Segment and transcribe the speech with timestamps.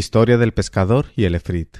[0.00, 1.76] Historia del pescador y el efrit.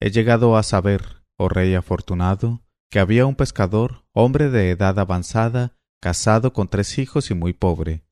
[0.00, 5.76] He llegado a saber, oh rey afortunado, que había un pescador, hombre de edad avanzada,
[6.00, 8.06] casado con tres hijos y muy pobre.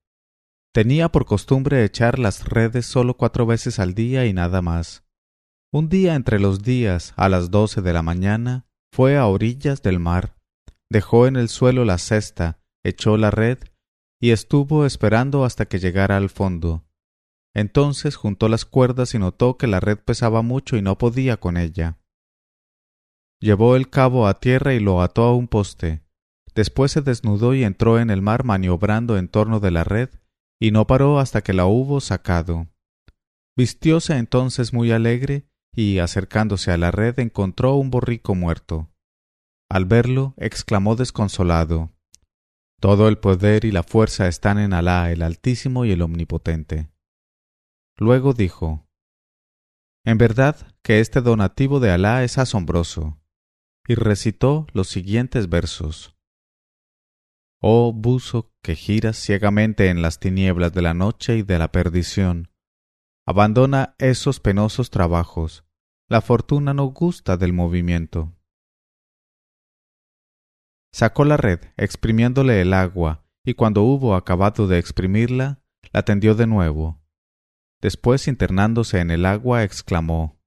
[0.75, 5.03] Tenía por costumbre echar las redes solo cuatro veces al día y nada más.
[5.73, 9.99] Un día entre los días, a las doce de la mañana, fue a orillas del
[9.99, 10.37] mar,
[10.91, 13.61] dejó en el suelo la cesta, echó la red
[14.21, 16.84] y estuvo esperando hasta que llegara al fondo.
[17.55, 21.57] Entonces juntó las cuerdas y notó que la red pesaba mucho y no podía con
[21.57, 21.99] ella.
[23.41, 26.03] Llevó el cabo a tierra y lo ató a un poste.
[26.55, 30.11] Después se desnudó y entró en el mar maniobrando en torno de la red,
[30.61, 32.69] y no paró hasta que la hubo sacado.
[33.57, 38.91] Vistióse entonces muy alegre, y acercándose a la red encontró un borrico muerto.
[39.69, 41.93] Al verlo, exclamó desconsolado
[42.81, 46.94] Todo el poder y la fuerza están en Alá el Altísimo y el Omnipotente.
[47.97, 48.89] Luego dijo
[50.05, 53.21] En verdad que este donativo de Alá es asombroso.
[53.87, 56.17] Y recitó los siguientes versos.
[57.61, 62.51] Oh buzo que giras ciegamente en las tinieblas de la noche y de la perdición,
[63.27, 65.65] abandona esos penosos trabajos.
[66.09, 68.35] La fortuna no gusta del movimiento.
[70.93, 76.47] Sacó la red, exprimiéndole el agua, y cuando hubo acabado de exprimirla, la tendió de
[76.47, 77.04] nuevo,
[77.85, 80.41] Después, internándose en el agua, exclamó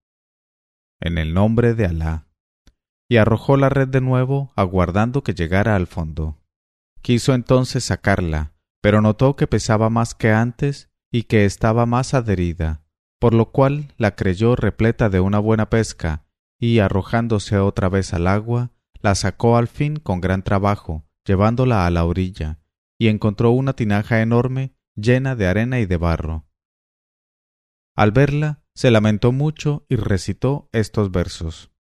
[1.00, 2.26] En el nombre de Alá.
[3.08, 6.42] Y arrojó la red de nuevo, aguardando que llegara al fondo.
[7.04, 12.82] Quiso entonces sacarla, pero notó que pesaba más que antes y que estaba más adherida,
[13.20, 16.26] por lo cual la creyó repleta de una buena pesca,
[16.60, 21.92] y arrojándose otra vez al agua, la sacó al fin con gran trabajo, llevándola a
[21.92, 22.58] la orilla,
[22.98, 26.47] y encontró una tinaja enorme llena de arena y de barro,
[27.98, 31.72] al verla, se lamentó mucho y recitó estos versos.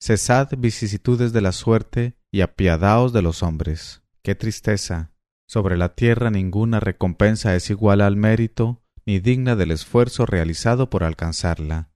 [0.00, 4.02] Cesad vicisitudes de la suerte y apiadaos de los hombres.
[4.22, 5.14] Qué tristeza.
[5.46, 11.04] Sobre la tierra ninguna recompensa es igual al mérito ni digna del esfuerzo realizado por
[11.04, 11.92] alcanzarla.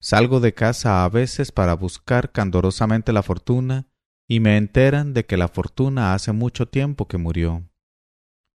[0.00, 3.88] Salgo de casa a veces para buscar candorosamente la fortuna
[4.26, 7.68] y me enteran de que la fortuna hace mucho tiempo que murió.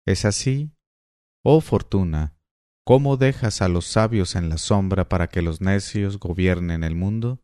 [0.06, 0.76] ¿Es así?
[1.42, 2.36] Oh fortuna,
[2.90, 7.38] ¿Cómo dejas a los sabios en la sombra para que los necios gobiernen el mundo?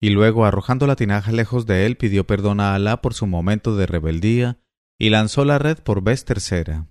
[0.00, 3.76] Y luego, arrojando la tinaja lejos de él, pidió perdón a Alá por su momento
[3.76, 4.58] de rebeldía
[4.98, 6.88] y lanzó la red por vez tercera.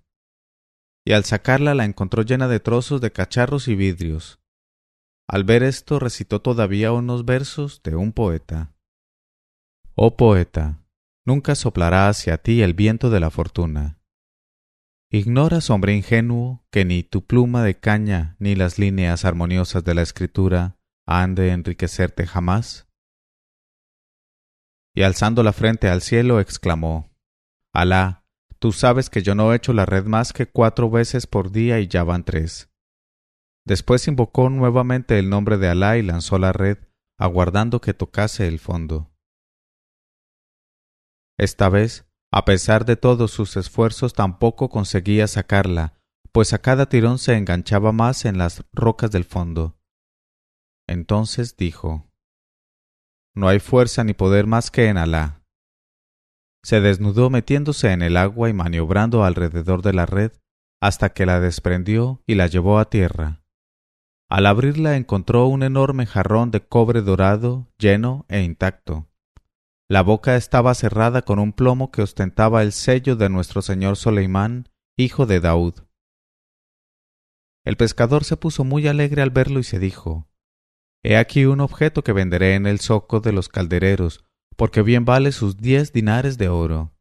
[1.07, 4.40] Y al sacarla la encontró llena de trozos de cacharros y vidrios.
[5.28, 8.75] Al ver esto recitó todavía unos versos de un poeta.
[9.96, 10.85] Oh poeta,
[11.25, 14.00] nunca soplará hacia ti el viento de la fortuna
[15.14, 20.04] ¿Ignoras, hombre ingenuo, que ni tu pluma de caña ni las líneas armoniosas de la
[20.04, 22.88] escritura han de enriquecerte jamás?
[24.96, 27.12] Y alzando la frente al cielo, exclamó
[27.74, 28.26] Alá,
[28.58, 31.82] tú sabes que yo no he hecho la red más que cuatro veces por día
[31.82, 32.70] y ya van tres.
[33.66, 36.78] Después invocó nuevamente el nombre de Alá y lanzó la red,
[37.18, 39.12] aguardando que tocase el fondo.
[41.38, 45.94] Esta vez a pesar de todos sus esfuerzos tampoco conseguía sacarla,
[46.31, 49.78] pues a cada tirón se enganchaba más en las rocas del fondo.
[50.88, 52.09] Entonces dijo
[53.36, 55.44] No hay fuerza ni poder más que en Alá.
[56.64, 60.31] Se desnudó metiéndose en el agua y maniobrando alrededor de la red
[60.81, 63.44] hasta que la desprendió y la llevó a tierra.
[64.30, 69.11] Al abrirla encontró un enorme jarrón de cobre dorado, lleno e intacto.
[69.91, 74.69] La boca estaba cerrada con un plomo que ostentaba el sello de nuestro señor Soleimán,
[74.95, 75.81] hijo de Daud.
[77.66, 80.30] El pescador se puso muy alegre al verlo y se dijo
[81.04, 84.24] He aquí un objeto que venderé en el zoco de los caldereros,
[84.56, 86.94] porque bien vale sus diez dinares de oro.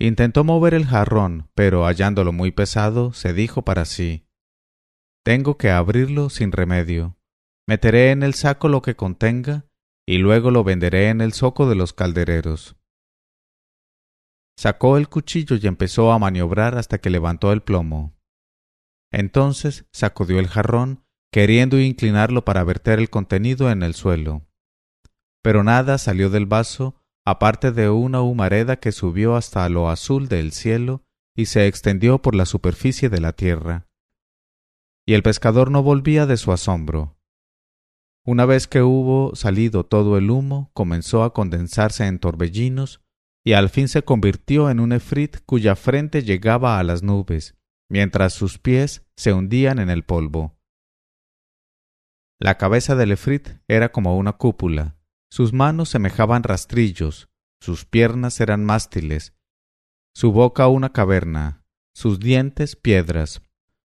[0.00, 4.26] Intentó mover el jarrón, pero hallándolo muy pesado, se dijo para sí
[5.24, 7.16] Tengo que abrirlo sin remedio.
[7.68, 9.67] Meteré en el saco lo que contenga
[10.08, 12.76] y luego lo venderé en el zoco de los caldereros.
[14.56, 18.16] Sacó el cuchillo y empezó a maniobrar hasta que levantó el plomo.
[19.12, 24.48] Entonces sacudió el jarrón, queriendo inclinarlo para verter el contenido en el suelo.
[25.42, 30.52] Pero nada salió del vaso, aparte de una humareda que subió hasta lo azul del
[30.52, 31.04] cielo
[31.36, 33.88] y se extendió por la superficie de la tierra.
[35.06, 37.17] Y el pescador no volvía de su asombro.
[38.28, 43.00] Una vez que hubo salido todo el humo, comenzó a condensarse en torbellinos,
[43.42, 47.56] y al fin se convirtió en un efrit cuya frente llegaba a las nubes,
[47.88, 50.58] mientras sus pies se hundían en el polvo.
[52.38, 54.98] La cabeza del efrit era como una cúpula,
[55.30, 57.30] sus manos semejaban rastrillos,
[57.62, 59.32] sus piernas eran mástiles,
[60.14, 61.64] su boca una caverna,
[61.94, 63.40] sus dientes piedras,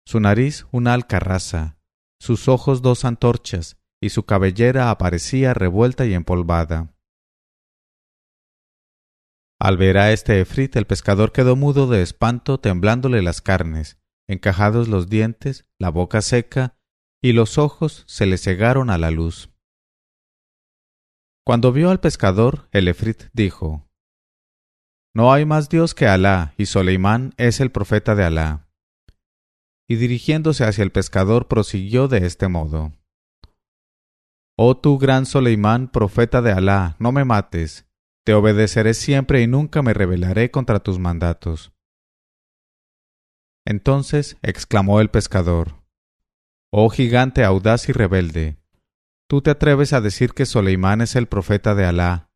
[0.07, 1.77] su nariz una alcarraza,
[2.19, 6.95] sus ojos dos antorchas, y su cabellera aparecía revuelta y empolvada.
[9.61, 14.89] Al ver a este efrit el pescador quedó mudo de espanto, temblándole las carnes, encajados
[14.89, 16.79] los dientes, la boca seca,
[17.23, 19.51] y los ojos se le cegaron a la luz.
[21.45, 23.91] Cuando vio al pescador, el efrit dijo,
[25.15, 28.71] No hay más Dios que Alá, y Soleimán es el profeta de Alá.
[29.87, 32.93] Y dirigiéndose hacia el pescador prosiguió de este modo.
[34.63, 37.87] Oh tú gran Soleimán, profeta de Alá, no me mates,
[38.27, 41.73] te obedeceré siempre y nunca me rebelaré contra tus mandatos.
[43.65, 45.83] Entonces exclamó el pescador,
[46.71, 48.59] Oh gigante audaz y rebelde,
[49.31, 52.31] tú te atreves a decir que Soleimán es el profeta de Alá.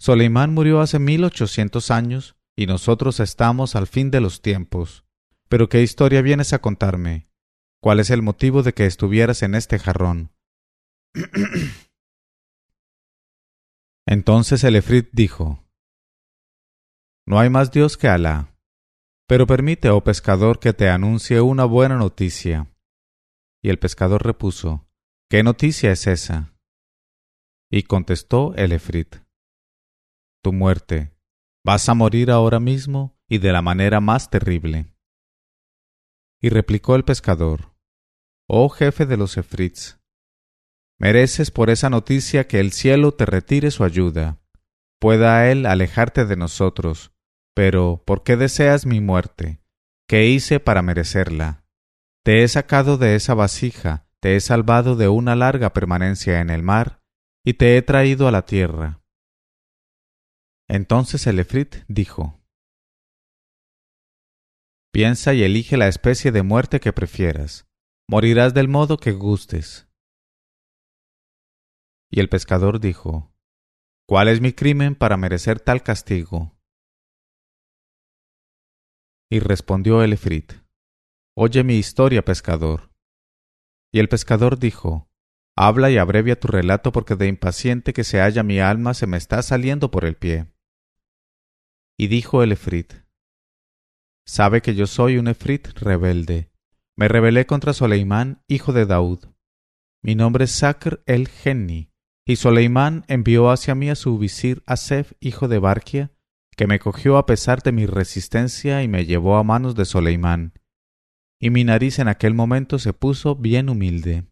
[0.00, 5.04] Soleimán murió hace mil ochocientos años y nosotros estamos al fin de los tiempos.
[5.48, 7.28] Pero ¿qué historia vienes a contarme?
[7.80, 10.33] ¿Cuál es el motivo de que estuvieras en este jarrón?
[14.06, 15.64] Entonces el Efrit dijo,
[17.26, 18.54] No hay más Dios que Alá,
[19.26, 22.70] pero permite, oh pescador, que te anuncie una buena noticia.
[23.62, 24.86] Y el pescador repuso,
[25.30, 26.54] ¿Qué noticia es esa?
[27.70, 29.16] Y contestó el Efrit,
[30.42, 31.16] Tu muerte.
[31.64, 34.94] Vas a morir ahora mismo y de la manera más terrible.
[36.42, 37.74] Y replicó el pescador,
[38.46, 39.98] Oh jefe de los Efrits,
[40.98, 44.40] mereces por esa noticia que el cielo te retire su ayuda.
[45.00, 47.12] Pueda él alejarte de nosotros,
[47.54, 49.60] pero ¿por qué deseas mi muerte?
[50.08, 51.64] ¿Qué hice para merecerla?
[52.24, 56.62] Te he sacado de esa vasija, te he salvado de una larga permanencia en el
[56.62, 57.02] mar,
[57.44, 59.02] y te he traído a la tierra.
[60.68, 62.40] Entonces el Efrit dijo,
[64.92, 67.66] Piensa y elige la especie de muerte que prefieras.
[68.08, 69.88] Morirás del modo que gustes.
[72.16, 73.34] Y el pescador dijo,
[74.06, 76.56] ¿Cuál es mi crimen para merecer tal castigo?
[79.28, 80.52] Y respondió el Efrit,
[81.36, 82.92] Oye mi historia, pescador.
[83.92, 85.10] Y el pescador dijo,
[85.56, 89.16] Habla y abrevia tu relato porque de impaciente que se halla mi alma se me
[89.16, 90.54] está saliendo por el pie.
[91.98, 92.92] Y dijo el Efrit,
[94.24, 96.52] Sabe que yo soy un Efrit rebelde.
[96.96, 99.34] Me rebelé contra Soleimán, hijo de Daud.
[100.00, 101.93] Mi nombre es Sakr el Genni,
[102.26, 106.12] y Soleimán envió hacia mí a su visir Asef, hijo de Barquia,
[106.56, 110.54] que me cogió a pesar de mi resistencia y me llevó a manos de Soleimán
[111.44, 114.24] y mi nariz en aquel momento se puso bien humilde.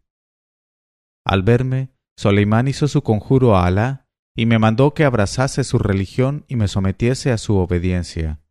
[1.23, 6.43] Al verme, Soleimán hizo su conjuro a Alá y me mandó que abrazase su religión
[6.47, 8.41] y me sometiese a su obediencia.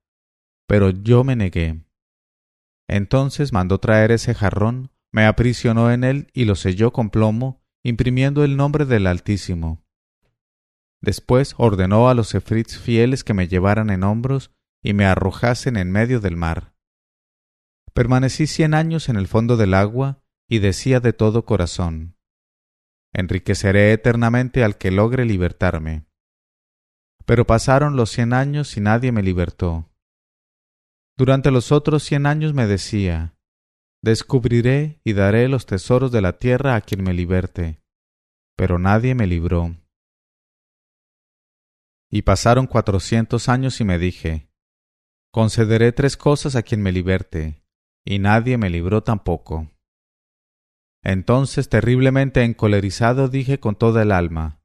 [0.69, 1.85] Pero yo me negué.
[2.89, 8.45] Entonces mandó traer ese jarrón, me aprisionó en él y lo selló con plomo, imprimiendo
[8.45, 9.83] el nombre del Altísimo.
[11.01, 15.91] Después ordenó a los efrits fieles que me llevaran en hombros y me arrojasen en
[15.91, 16.75] medio del mar.
[17.93, 22.17] Permanecí cien años en el fondo del agua y decía de todo corazón,
[23.13, 26.07] Enriqueceré eternamente al que logre libertarme.
[27.27, 29.91] Pero pasaron los cien años y nadie me libertó.
[31.19, 33.37] Durante los otros cien años me decía,
[34.03, 37.81] Descubriré y daré los tesoros de la tierra a quien me liberte.
[38.57, 39.77] Pero nadie me libró.
[42.11, 44.49] Y pasaron cuatrocientos años y me dije,
[45.33, 47.63] Concederé tres cosas a quien me liberte,
[48.05, 49.71] y nadie me libró tampoco.
[51.05, 54.61] Entonces, terriblemente encolerizado, dije con toda el alma,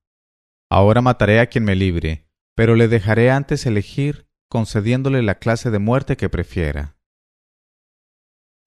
[0.70, 5.79] Ahora mataré a quien me libre, pero le dejaré antes elegir, concediéndole la clase de
[5.79, 6.97] muerte que prefiera.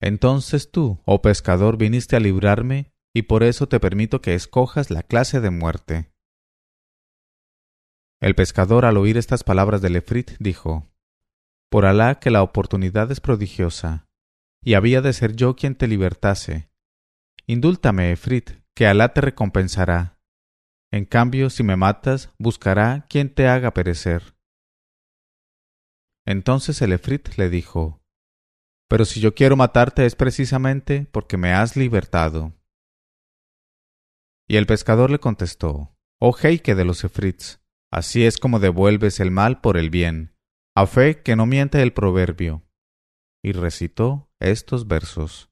[0.01, 5.03] Entonces tú, oh pescador, viniste a librarme, y por eso te permito que escojas la
[5.03, 6.11] clase de muerte.
[8.19, 10.91] El pescador, al oír estas palabras del Efrit, dijo,
[11.69, 14.07] Por Alá que la oportunidad es prodigiosa,
[14.63, 16.69] y había de ser yo quien te libertase.
[17.45, 20.19] Indúltame, Efrit, que Alá te recompensará.
[20.91, 24.35] En cambio, si me matas, buscará quien te haga perecer.
[26.25, 28.00] Entonces el Efrit le dijo,
[28.91, 32.51] Pero si yo quiero matarte es precisamente porque me has libertado.
[34.49, 39.31] Y el pescador le contestó, Oh Heike de los Efrits, así es como devuelves el
[39.31, 40.35] mal por el bien,
[40.75, 42.63] a fe que no miente el proverbio.
[43.41, 45.49] y recitó estos versos.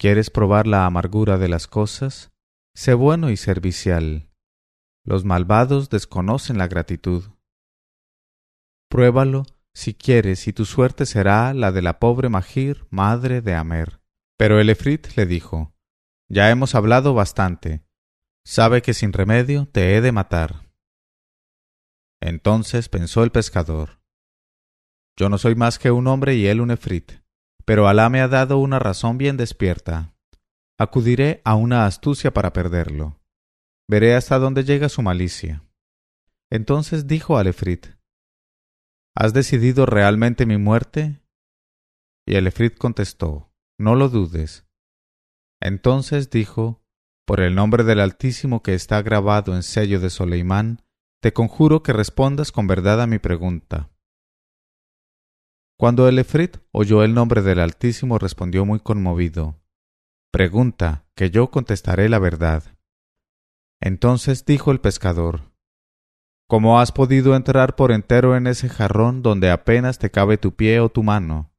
[0.00, 2.32] ¿Quieres probar la amargura de las cosas?
[2.74, 4.28] Sé bueno y servicial.
[5.04, 7.30] Los malvados desconocen la gratitud.
[8.90, 14.00] Pruébalo si quieres y tu suerte será la de la pobre Magir, madre de Amer.
[14.36, 15.74] Pero el Efrit le dijo,
[16.28, 17.82] Ya hemos hablado bastante.
[18.44, 20.70] Sabe que sin remedio te he de matar.
[22.20, 24.00] Entonces pensó el pescador,
[25.16, 27.22] Yo no soy más que un hombre y él un Efrit,
[27.64, 30.14] pero Alá me ha dado una razón bien despierta.
[30.78, 33.20] Acudiré a una astucia para perderlo.
[33.88, 35.64] Veré hasta dónde llega su malicia.
[36.50, 37.86] Entonces dijo al Efrit,
[39.14, 41.20] ¿Has decidido realmente mi muerte?
[42.26, 44.66] Y el Efrit contestó, No lo dudes.
[45.60, 46.82] Entonces dijo,
[47.26, 50.82] Por el nombre del Altísimo que está grabado en sello de Soleimán,
[51.20, 53.90] te conjuro que respondas con verdad a mi pregunta.
[55.78, 59.60] Cuando el Efrit oyó el nombre del Altísimo, respondió muy conmovido,
[60.32, 62.78] Pregunta, que yo contestaré la verdad.
[63.80, 65.51] Entonces dijo el pescador,
[66.52, 70.80] ¿Cómo has podido entrar por entero en ese jarrón donde apenas te cabe tu pie
[70.80, 71.50] o tu mano?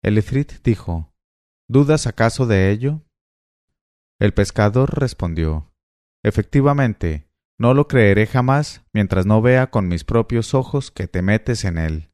[0.00, 1.12] El Efrit dijo,
[1.68, 3.02] ¿Dudas acaso de ello?
[4.20, 5.72] El pescador respondió,
[6.22, 7.28] Efectivamente,
[7.58, 11.76] no lo creeré jamás mientras no vea con mis propios ojos que te metes en
[11.76, 12.12] él.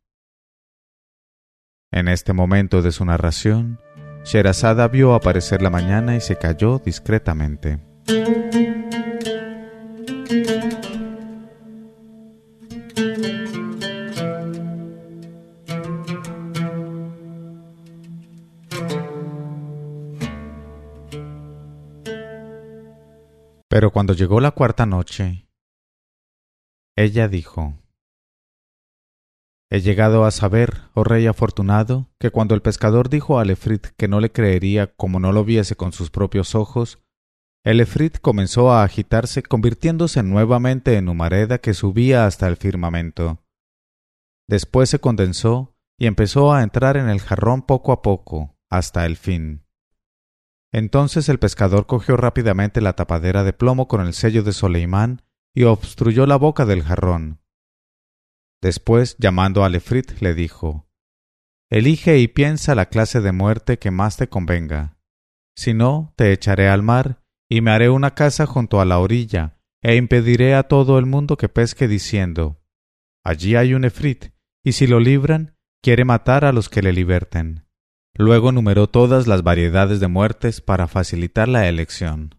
[1.93, 3.81] En este momento de su narración,
[4.25, 7.81] Sherazada vio aparecer la mañana y se cayó discretamente.
[23.77, 25.51] Pero cuando llegó la cuarta noche,
[26.97, 27.75] ella dijo,
[29.71, 34.09] He llegado a saber, oh rey afortunado, que cuando el pescador dijo al Efrit que
[34.09, 37.05] no le creería como no lo viese con sus propios ojos,
[37.67, 43.45] el Efrit comenzó a agitarse, convirtiéndose nuevamente en humareda que subía hasta el firmamento.
[44.49, 49.19] Después se condensó y empezó a entrar en el jarrón poco a poco, hasta el
[49.19, 49.66] fin.
[50.73, 55.23] Entonces el pescador cogió rápidamente la tapadera de plomo con el sello de Soleimán
[55.55, 57.41] y obstruyó la boca del jarrón.
[58.63, 60.89] Después, llamando a Lefrit, le dijo
[61.71, 64.99] Elige y piensa la clase de muerte que más te convenga.
[65.57, 69.59] Si no, te echaré al mar y me haré una casa junto a la orilla,
[69.83, 72.61] e impediré a todo el mundo que pesque diciendo
[73.25, 74.33] Allí hay un Efrit,
[74.65, 77.66] y si lo libran, quiere matar a los que le liberten.
[78.19, 82.35] Luego numeró todas las variedades de muertes para facilitar la elección.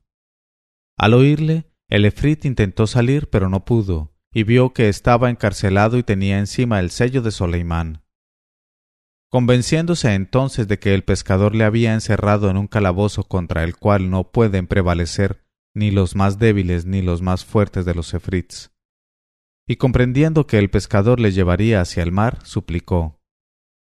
[0.97, 6.03] Al oírle, el Efrit intentó salir, pero no pudo, y vio que estaba encarcelado y
[6.03, 8.03] tenía encima el sello de Soleimán.
[9.29, 14.09] Convenciéndose entonces de que el pescador le había encerrado en un calabozo contra el cual
[14.09, 18.71] no pueden prevalecer ni los más débiles ni los más fuertes de los efrits,
[19.67, 23.21] y comprendiendo que el pescador le llevaría hacia el mar, suplicó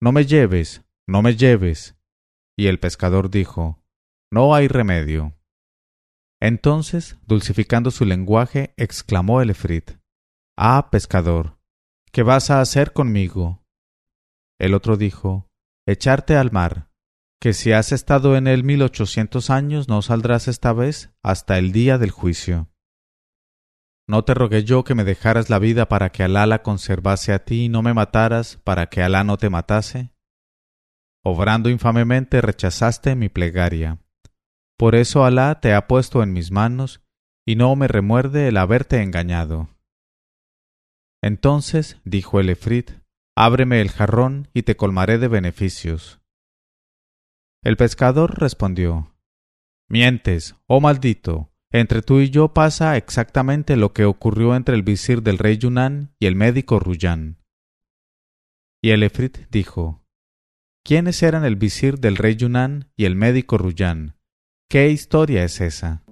[0.00, 1.96] No me lleves, no me lleves.
[2.56, 3.82] Y el pescador dijo,
[4.30, 5.34] No hay remedio.
[6.40, 9.92] Entonces, dulcificando su lenguaje, exclamó el Efrit,
[10.56, 11.58] Ah, pescador,
[12.12, 13.64] ¿qué vas a hacer conmigo?
[14.58, 15.50] El otro dijo,
[15.86, 16.90] Echarte al mar,
[17.40, 21.72] que si has estado en él mil ochocientos años no saldrás esta vez hasta el
[21.72, 22.70] día del juicio.
[24.06, 27.44] ¿No te rogué yo que me dejaras la vida para que Alá la conservase a
[27.44, 30.13] ti y no me mataras para que Alá no te matase?
[31.24, 33.98] Obrando infamemente rechazaste mi plegaria.
[34.76, 37.02] Por eso Alá te ha puesto en mis manos,
[37.46, 39.70] y no me remuerde el haberte engañado.
[41.22, 42.90] Entonces dijo el Efrit,
[43.34, 46.20] ábreme el jarrón y te colmaré de beneficios.
[47.62, 49.16] El pescador respondió,
[49.88, 55.22] Mientes, oh maldito, entre tú y yo pasa exactamente lo que ocurrió entre el visir
[55.22, 57.42] del rey Yunán y el médico Ruyán.
[58.82, 60.03] Y el Efrit dijo,
[60.86, 64.18] ¿Quiénes eran el visir del rey Yunán y el médico Ruyán?
[64.68, 66.02] ¿Qué historia es esa?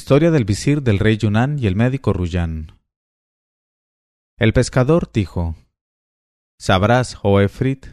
[0.00, 2.78] Historia del visir del rey Yunán y el médico Ruyán.
[4.38, 5.56] El pescador dijo:
[6.58, 7.86] Sabrás, oh Efrit,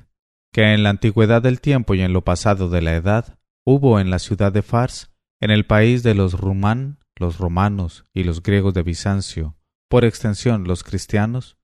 [0.54, 4.10] que en la antigüedad del tiempo y en lo pasado de la edad, hubo en
[4.10, 5.12] la ciudad de Fars,
[5.42, 9.58] en el país de los rumán, los romanos y los griegos de Bizancio,
[9.90, 11.58] por extensión los cristianos,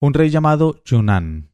[0.00, 1.52] un rey llamado Yunán.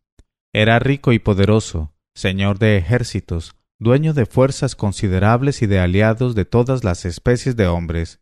[0.55, 6.45] Era rico y poderoso, señor de ejércitos, dueño de fuerzas considerables y de aliados de
[6.45, 8.21] todas las especies de hombres.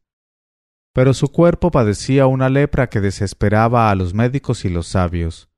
[0.92, 5.50] Pero su cuerpo padecía una lepra que desesperaba a los médicos y los sabios.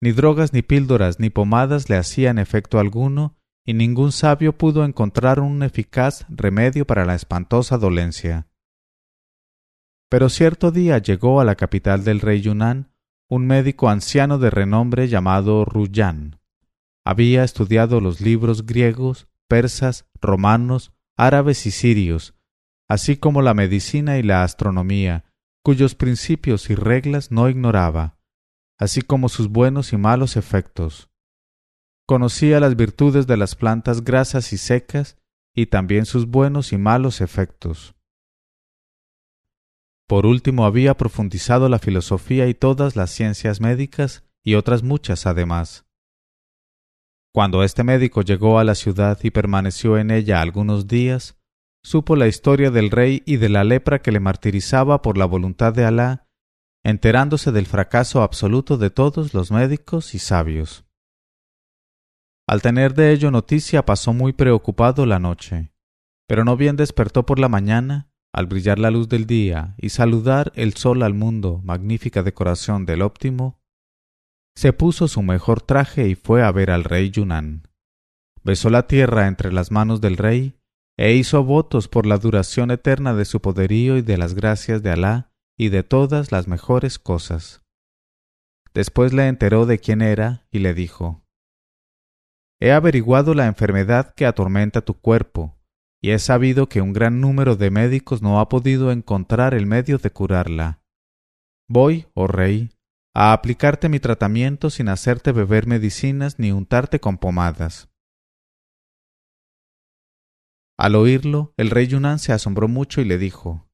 [0.00, 5.40] Ni drogas ni píldoras ni pomadas le hacían efecto alguno, y ningún sabio pudo encontrar
[5.40, 8.46] un eficaz remedio para la espantosa dolencia.
[10.08, 12.92] Pero cierto día llegó a la capital del rey Yunnan
[13.28, 16.38] un médico anciano de renombre llamado Ruyán.
[17.08, 22.34] Había estudiado los libros griegos, persas, romanos, árabes y sirios,
[22.88, 25.24] así como la medicina y la astronomía,
[25.62, 28.18] cuyos principios y reglas no ignoraba,
[28.76, 31.08] así como sus buenos y malos efectos.
[32.06, 35.16] Conocía las virtudes de las plantas grasas y secas
[35.54, 37.94] y también sus buenos y malos efectos.
[40.08, 45.85] Por último, había profundizado la filosofía y todas las ciencias médicas y otras muchas además.
[47.36, 51.36] Cuando este médico llegó a la ciudad y permaneció en ella algunos días,
[51.84, 55.74] supo la historia del rey y de la lepra que le martirizaba por la voluntad
[55.74, 56.28] de Alá,
[56.82, 60.86] enterándose del fracaso absoluto de todos los médicos y sabios.
[62.48, 65.74] Al tener de ello noticia pasó muy preocupado la noche,
[66.26, 70.52] pero no bien despertó por la mañana, al brillar la luz del día y saludar
[70.54, 73.60] el sol al mundo, magnífica decoración del óptimo,
[74.56, 77.68] se puso su mejor traje y fue a ver al rey Yunnan.
[78.42, 80.58] Besó la tierra entre las manos del rey
[80.96, 84.90] e hizo votos por la duración eterna de su poderío y de las gracias de
[84.90, 87.62] Alá y de todas las mejores cosas.
[88.72, 91.22] Después le enteró de quién era y le dijo
[92.60, 95.58] He averiguado la enfermedad que atormenta tu cuerpo,
[96.02, 99.98] y he sabido que un gran número de médicos no ha podido encontrar el medio
[99.98, 100.80] de curarla.
[101.68, 102.70] Voy, oh rey,
[103.18, 107.88] a aplicarte mi tratamiento sin hacerte beber medicinas ni untarte con pomadas.
[110.76, 113.70] Al oírlo, el rey Yunnan se asombró mucho y le dijo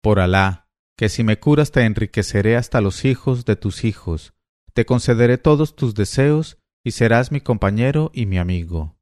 [0.00, 4.34] Por Alá, que si me curas te enriqueceré hasta los hijos de tus hijos,
[4.72, 9.00] te concederé todos tus deseos y serás mi compañero y mi amigo.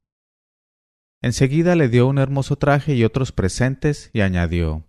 [1.21, 4.86] Enseguida le dio un hermoso traje y otros presentes y añadió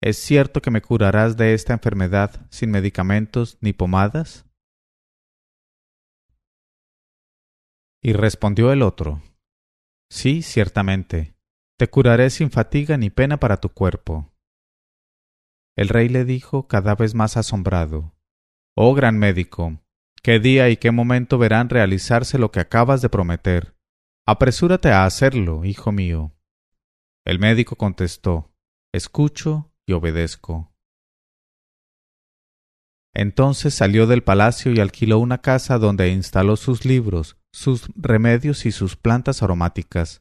[0.00, 4.46] ¿Es cierto que me curarás de esta enfermedad sin medicamentos ni pomadas?
[8.00, 9.22] Y respondió el otro
[10.10, 11.34] Sí, ciertamente,
[11.76, 14.32] te curaré sin fatiga ni pena para tu cuerpo.
[15.76, 18.14] El rey le dijo cada vez más asombrado
[18.76, 19.82] Oh gran médico,
[20.22, 23.76] ¿Qué día y qué momento verán realizarse lo que acabas de prometer?
[24.26, 26.32] Apresúrate a hacerlo, hijo mío.
[27.24, 28.52] El médico contestó
[28.92, 30.72] Escucho y obedezco.
[33.14, 38.70] Entonces salió del palacio y alquiló una casa donde instaló sus libros, sus remedios y
[38.70, 40.20] sus plantas aromáticas.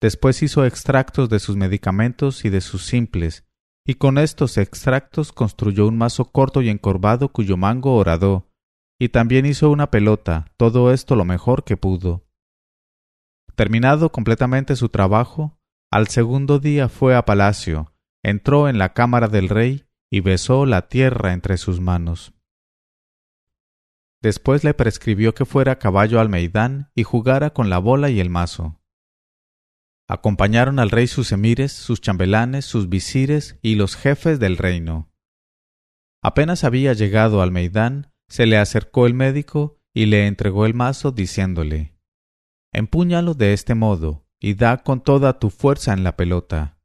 [0.00, 3.46] Después hizo extractos de sus medicamentos y de sus simples,
[3.86, 8.50] y con estos extractos construyó un mazo corto y encorvado cuyo mango horadó,
[9.00, 12.26] y también hizo una pelota, todo esto lo mejor que pudo.
[13.54, 15.58] Terminado completamente su trabajo,
[15.90, 17.94] al segundo día fue a palacio,
[18.28, 22.32] entró en la cámara del rey y besó la tierra entre sus manos.
[24.20, 28.30] Después le prescribió que fuera caballo al Meidán y jugara con la bola y el
[28.30, 28.80] mazo.
[30.08, 35.12] Acompañaron al rey sus emires, sus chambelanes, sus visires y los jefes del reino.
[36.22, 41.12] Apenas había llegado al Meidán, se le acercó el médico y le entregó el mazo
[41.12, 41.94] diciéndole
[42.72, 46.77] Empúñalo de este modo y da con toda tu fuerza en la pelota,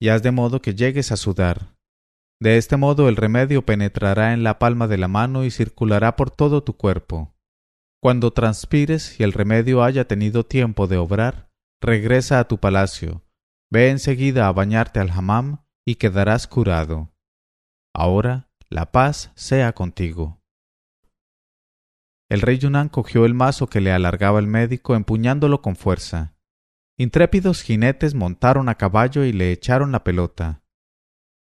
[0.00, 1.76] y haz de modo que llegues a sudar.
[2.40, 6.30] De este modo el remedio penetrará en la palma de la mano y circulará por
[6.30, 7.34] todo tu cuerpo.
[8.00, 13.24] Cuando transpires y el remedio haya tenido tiempo de obrar, regresa a tu palacio,
[13.70, 17.12] ve enseguida a bañarte al hammam y quedarás curado.
[17.92, 20.40] Ahora la paz sea contigo.
[22.30, 26.37] El rey Yunnan cogió el mazo que le alargaba el médico empuñándolo con fuerza.
[26.98, 30.62] Intrépidos jinetes montaron a caballo y le echaron la pelota.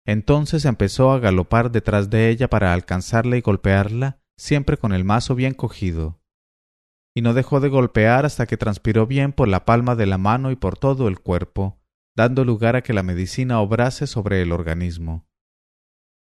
[0.04, 5.34] Entonces empezó a galopar detrás de ella para alcanzarla y golpearla, siempre con el mazo
[5.34, 6.20] bien cogido
[7.16, 10.50] y no dejó de golpear hasta que transpiró bien por la palma de la mano
[10.50, 11.80] y por todo el cuerpo,
[12.14, 15.26] dando lugar a que la medicina obrase sobre el organismo.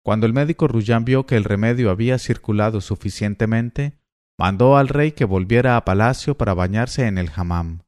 [0.03, 3.97] Cuando el médico Ruyán vio que el remedio había circulado suficientemente,
[4.37, 7.83] mandó al rey que volviera a palacio para bañarse en el hammam.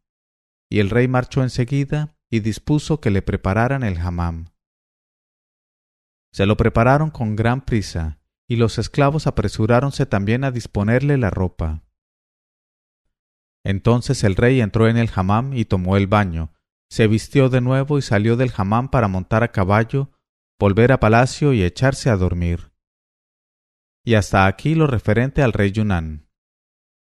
[0.69, 4.47] Y el rey marchó enseguida y dispuso que le prepararan el hamam.
[6.32, 11.84] Se lo prepararon con gran prisa, y los esclavos apresuráronse también a disponerle la ropa.
[13.63, 16.54] Entonces el rey entró en el hamam y tomó el baño,
[16.89, 20.12] se vistió de nuevo y salió del hamam para montar a caballo,
[20.60, 22.71] volver a palacio y echarse a dormir.
[24.04, 26.30] Y hasta aquí lo referente al rey Yunán.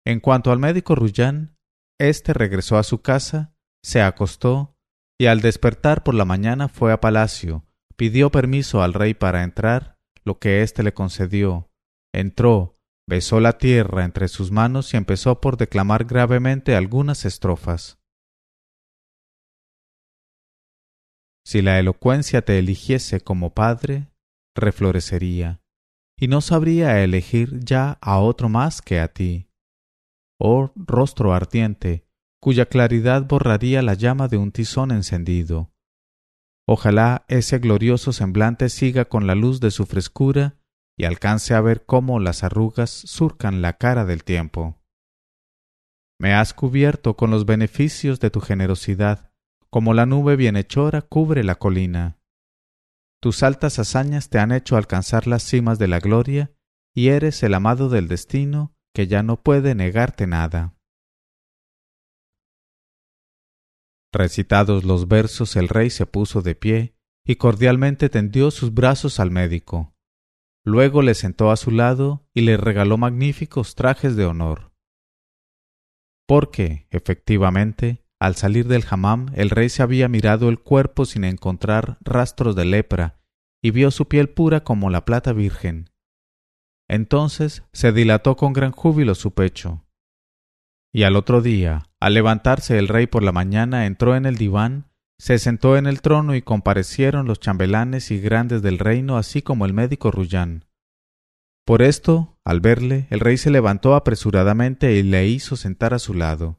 [0.04, 1.56] En cuanto al médico Ruyán,
[2.00, 4.76] éste regresó a su casa, se acostó,
[5.18, 9.98] y al despertar por la mañana fue a palacio, pidió permiso al rey para entrar,
[10.24, 11.70] lo que éste le concedió.
[12.12, 12.74] Entró,
[13.06, 17.98] besó la tierra entre sus manos y empezó por declamar gravemente algunas estrofas.
[21.44, 24.08] Si la elocuencia te eligiese como padre,
[24.54, 25.60] reflorecería,
[26.18, 29.49] y no sabría elegir ya a otro más que a ti.
[30.42, 32.06] Oh rostro ardiente,
[32.40, 35.70] cuya claridad borraría la llama de un tizón encendido.
[36.66, 40.56] Ojalá ese glorioso semblante siga con la luz de su frescura
[40.96, 44.80] y alcance a ver cómo las arrugas surcan la cara del tiempo.
[46.18, 49.32] Me has cubierto con los beneficios de tu generosidad,
[49.68, 52.18] como la nube bienhechora cubre la colina.
[53.20, 56.54] Tus altas hazañas te han hecho alcanzar las cimas de la gloria,
[56.94, 60.74] y eres el amado del destino que ya no puede negarte nada.
[64.12, 69.30] Recitados los versos, el rey se puso de pie y cordialmente tendió sus brazos al
[69.30, 69.94] médico.
[70.64, 74.72] Luego le sentó a su lado y le regaló magníficos trajes de honor.
[76.26, 81.98] Porque, efectivamente, al salir del hammam, el rey se había mirado el cuerpo sin encontrar
[82.02, 83.20] rastros de lepra,
[83.62, 85.89] y vio su piel pura como la plata virgen.
[86.90, 89.84] Entonces se dilató con gran júbilo su pecho.
[90.92, 94.90] Y al otro día, al levantarse el rey por la mañana, entró en el diván
[95.20, 99.66] se sentó en el trono y comparecieron los chambelanes y grandes del reino, así como
[99.66, 100.64] el médico Ruyán.
[101.66, 106.14] Por esto, al verle, el rey se levantó apresuradamente y le hizo sentar a su
[106.14, 106.58] lado.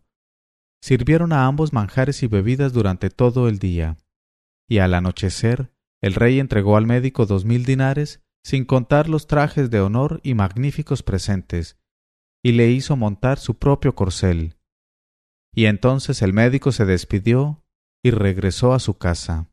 [0.79, 3.97] Sirvieron a ambos manjares y bebidas durante todo el día.
[4.69, 9.69] Y al anochecer, el rey entregó al médico dos mil dinares, sin contar los trajes
[9.69, 11.77] de honor y magníficos presentes,
[12.43, 14.57] y le hizo montar su propio corcel.
[15.53, 17.63] Y entonces el médico se despidió
[18.03, 19.51] y regresó a su casa.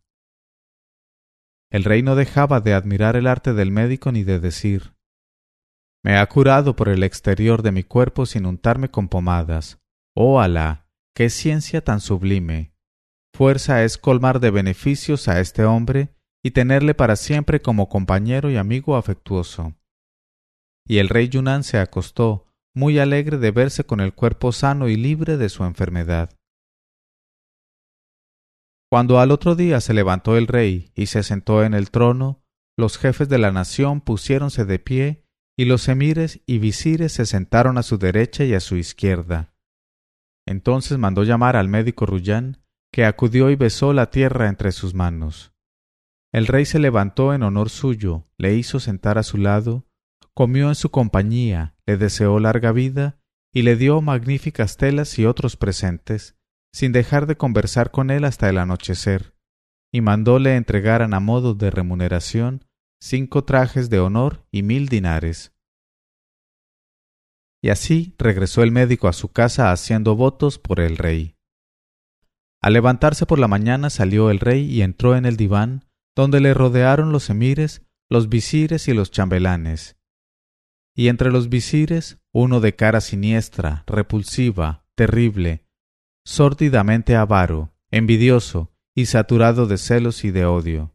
[1.71, 4.95] El rey no dejaba de admirar el arte del médico ni de decir
[6.03, 9.79] Me ha curado por el exterior de mi cuerpo sin untarme con pomadas.
[10.15, 12.73] Oh Alá, qué ciencia tan sublime.
[13.35, 16.18] Fuerza es colmar de beneficios a este hombre
[16.49, 19.75] y tenerle para siempre como compañero y amigo afectuoso.
[20.87, 24.97] Y el rey Yunán se acostó, muy alegre de verse con el cuerpo sano y
[24.97, 26.31] libre de su enfermedad.
[28.91, 32.43] Cuando al otro día se levantó el rey y se sentó en el trono,
[32.79, 37.77] los jefes de la nación pusiéronse de pie, y los emires y visires se sentaron
[37.77, 39.53] a su derecha y a su izquierda.
[40.47, 45.53] Entonces mandó llamar al médico Ruyán, que acudió y besó la tierra entre sus manos.
[46.33, 49.87] El rey se levantó en honor suyo, le hizo sentar a su lado,
[50.35, 53.19] comió en su compañía, le deseó larga vida,
[53.53, 56.37] y le dio magníficas telas y otros presentes,
[56.73, 59.35] sin dejar de conversar con él hasta el anochecer,
[59.91, 62.65] y mandóle entregaran a modo de remuneración
[63.01, 65.55] cinco trajes de honor y mil dinares.
[67.63, 71.37] Y así regresó el médico a su casa haciendo votos por el rey.
[72.61, 75.88] Al levantarse por la mañana salió el rey y entró en el diván,
[76.19, 79.97] donde le rodearon los emires, los visires y los chambelanes.
[80.93, 85.65] Y entre los visires, uno de cara siniestra, repulsiva, terrible,
[86.25, 90.93] sórdidamente avaro, envidioso y saturado de celos y de odio.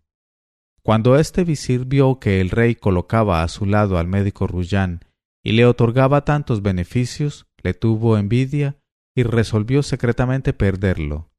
[0.81, 5.05] Cuando este visir vio que el rey colocaba a su lado al médico Ruyán
[5.41, 8.77] y le otorgaba tantos beneficios, le tuvo envidia
[9.15, 11.31] y resolvió secretamente perderlo.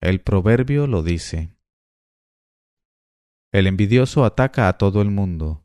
[0.00, 1.57] El proverbio lo dice.
[3.52, 5.64] El envidioso ataca a todo el mundo.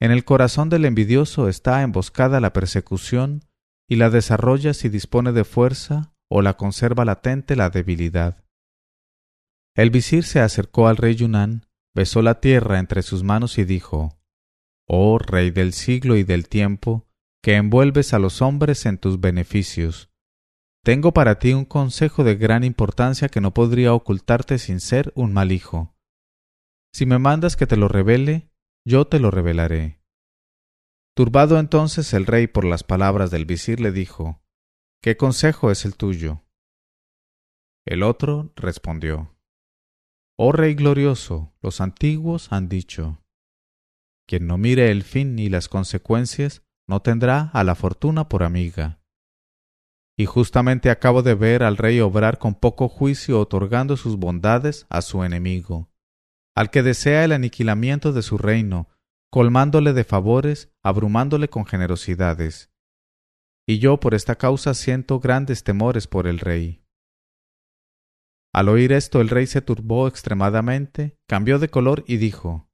[0.00, 3.44] En el corazón del envidioso está emboscada la persecución
[3.88, 8.44] y la desarrolla si dispone de fuerza o la conserva latente la debilidad.
[9.74, 14.18] El visir se acercó al rey Yunán, besó la tierra entre sus manos y dijo
[14.86, 17.08] Oh rey del siglo y del tiempo,
[17.42, 20.10] que envuelves a los hombres en tus beneficios.
[20.84, 25.32] Tengo para ti un consejo de gran importancia que no podría ocultarte sin ser un
[25.32, 25.97] mal hijo.
[26.92, 28.50] Si me mandas que te lo revele,
[28.84, 30.00] yo te lo revelaré.
[31.14, 34.42] Turbado entonces el rey por las palabras del visir le dijo
[35.02, 36.44] ¿Qué consejo es el tuyo?
[37.84, 39.36] El otro respondió,
[40.36, 43.24] Oh Rey glorioso, los antiguos han dicho,
[44.28, 49.00] quien no mire el fin ni las consecuencias, no tendrá a la fortuna por amiga.
[50.16, 55.00] Y justamente acabo de ver al rey obrar con poco juicio otorgando sus bondades a
[55.00, 55.90] su enemigo,
[56.58, 58.88] al que desea el aniquilamiento de su reino,
[59.30, 62.72] colmándole de favores, abrumándole con generosidades.
[63.64, 66.82] Y yo por esta causa siento grandes temores por el rey.
[68.52, 72.68] Al oír esto el rey se turbó extremadamente, cambió de color y dijo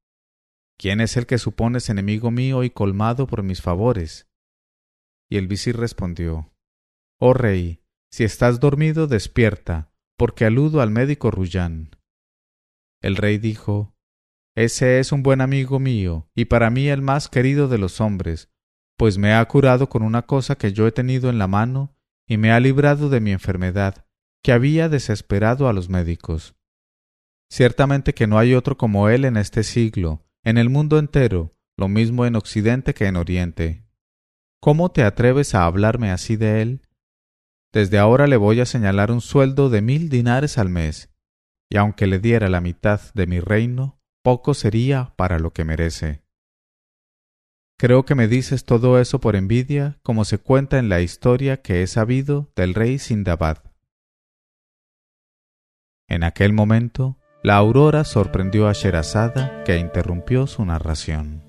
[0.78, 4.30] ¿Quién es el que supones enemigo mío y colmado por mis favores?
[5.30, 6.54] Y el visir respondió
[7.20, 11.90] Oh rey, si estás dormido, despierta, porque aludo al médico Ruyán.
[13.04, 13.94] El rey dijo
[14.56, 18.50] ese es un buen amigo mío, y para mí el más querido de los hombres,
[18.96, 21.96] pues me ha curado con una cosa que yo he tenido en la mano,
[22.28, 24.06] y me ha librado de mi enfermedad,
[24.42, 26.54] que había desesperado a los médicos.
[27.50, 31.88] Ciertamente que no hay otro como él en este siglo, en el mundo entero, lo
[31.88, 33.84] mismo en Occidente que en Oriente.
[34.60, 36.82] ¿Cómo te atreves a hablarme así de él?
[37.72, 41.13] Desde ahora le voy a señalar un sueldo de mil dinares al mes,
[41.74, 46.22] y aunque le diera la mitad de mi reino, poco sería para lo que merece.
[47.76, 51.82] Creo que me dices todo eso por envidia, como se cuenta en la historia que
[51.82, 53.58] he sabido del rey Sindabad.
[56.06, 61.42] En aquel momento, la aurora sorprendió a Sherazada, que interrumpió su narración.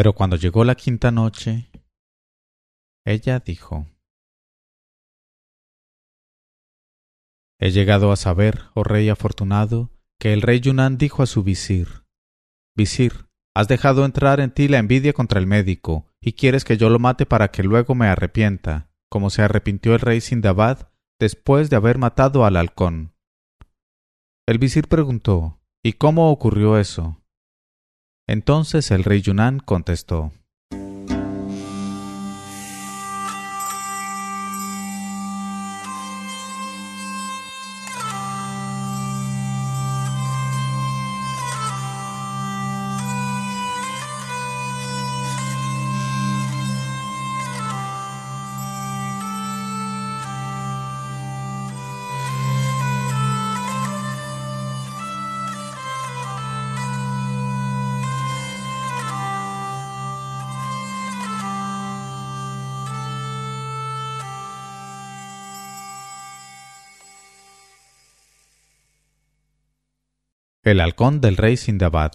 [0.00, 1.70] Pero cuando llegó la quinta noche,
[3.04, 3.86] ella dijo,
[7.60, 12.06] He llegado a saber, oh rey afortunado, que el rey Yunán dijo a su visir,
[12.74, 16.88] Visir, has dejado entrar en ti la envidia contra el médico, y quieres que yo
[16.88, 21.76] lo mate para que luego me arrepienta, como se arrepintió el rey Sindabad después de
[21.76, 23.12] haber matado al halcón.
[24.48, 27.19] El visir preguntó, ¿Y cómo ocurrió eso?
[28.30, 30.30] Entonces el rey Yunán contestó,
[70.70, 72.12] El halcón del rey Sindabad.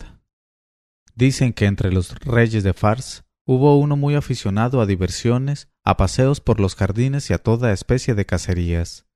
[1.13, 6.39] Dicen que entre los reyes de Fars hubo uno muy aficionado a diversiones, a paseos
[6.39, 9.07] por los jardines y a toda especie de cacerías.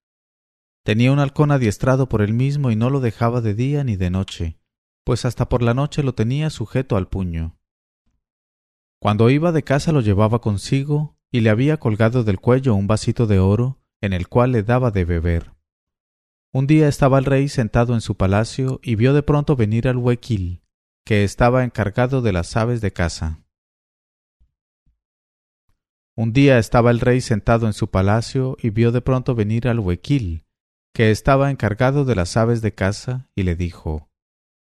[0.83, 4.09] Tenía un halcón adiestrado por él mismo y no lo dejaba de día ni de
[4.09, 4.59] noche,
[5.05, 7.57] pues hasta por la noche lo tenía sujeto al puño.
[8.99, 13.25] Cuando iba de casa lo llevaba consigo y le había colgado del cuello un vasito
[13.25, 15.53] de oro en el cual le daba de beber.
[16.51, 19.97] Un día estaba el rey sentado en su palacio y vio de pronto venir al
[19.97, 20.63] huequil,
[21.05, 23.43] que estaba encargado de las aves de casa.
[26.15, 29.79] Un día estaba el rey sentado en su palacio y vio de pronto venir al
[29.79, 30.47] huequil,
[30.91, 34.09] que estaba encargado de las aves de casa, y le dijo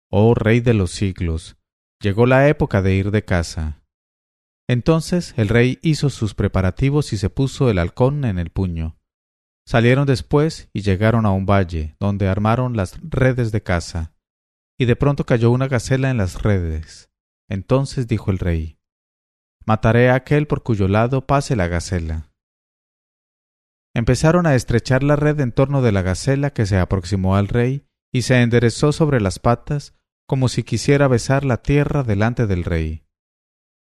[0.09, 1.57] Oh rey de los siglos,
[1.99, 3.83] llegó la época de ir de casa.
[4.69, 8.97] Entonces el rey hizo sus preparativos y se puso el halcón en el puño
[9.67, 14.13] Salieron después y llegaron a un valle, donde armaron las redes de caza.
[14.77, 17.09] Y de pronto cayó una gacela en las redes.
[17.49, 18.79] Entonces dijo el rey,
[19.65, 22.31] Mataré a aquel por cuyo lado pase la gacela.
[23.95, 27.87] Empezaron a estrechar la red en torno de la gacela que se aproximó al rey
[28.13, 29.95] y se enderezó sobre las patas
[30.27, 33.05] como si quisiera besar la tierra delante del rey.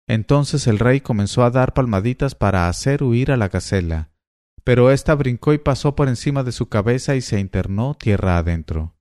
[0.08, 4.10] Entonces el rey comenzó a dar palmaditas para hacer huir a la gacela,
[4.64, 8.96] pero ésta brincó y pasó por encima de su cabeza y se internó tierra adentro.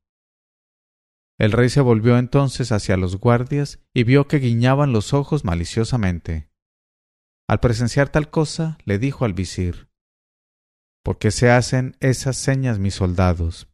[1.38, 6.50] El rey se volvió entonces hacia los guardias y vio que guiñaban los ojos maliciosamente.
[7.48, 9.90] Al presenciar tal cosa, le dijo al visir
[11.04, 13.70] ¿Por qué se hacen esas señas mis soldados?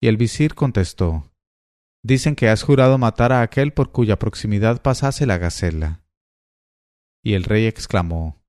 [0.00, 1.32] Y el visir contestó
[2.04, 6.04] Dicen que has jurado matar a aquel por cuya proximidad pasase la gacela.
[7.24, 8.44] Y el rey exclamó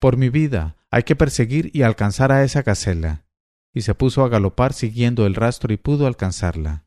[0.00, 3.26] Por mi vida, hay que perseguir y alcanzar a esa gacela.
[3.74, 6.84] y se puso a galopar siguiendo el rastro y pudo alcanzarla.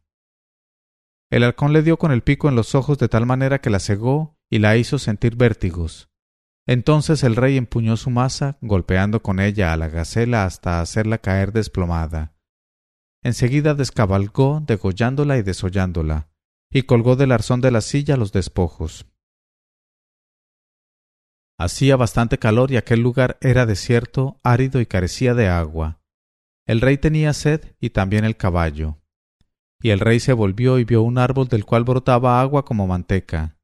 [1.32, 3.80] El halcón le dio con el pico en los ojos de tal manera que la
[3.80, 6.12] cegó y la hizo sentir vértigos.
[6.68, 11.54] Entonces el rey empuñó su masa, golpeando con ella a la gacela hasta hacerla caer
[11.54, 12.36] desplomada.
[13.24, 16.30] Enseguida descabalgó, degollándola y desollándola,
[16.70, 19.08] y colgó del arzón de la silla los despojos.
[21.58, 26.02] Hacía bastante calor y aquel lugar era desierto, árido y carecía de agua.
[26.68, 28.98] El rey tenía sed y también el caballo.
[29.82, 33.58] Y el rey se volvió y vio un árbol del cual brotaba agua como manteca.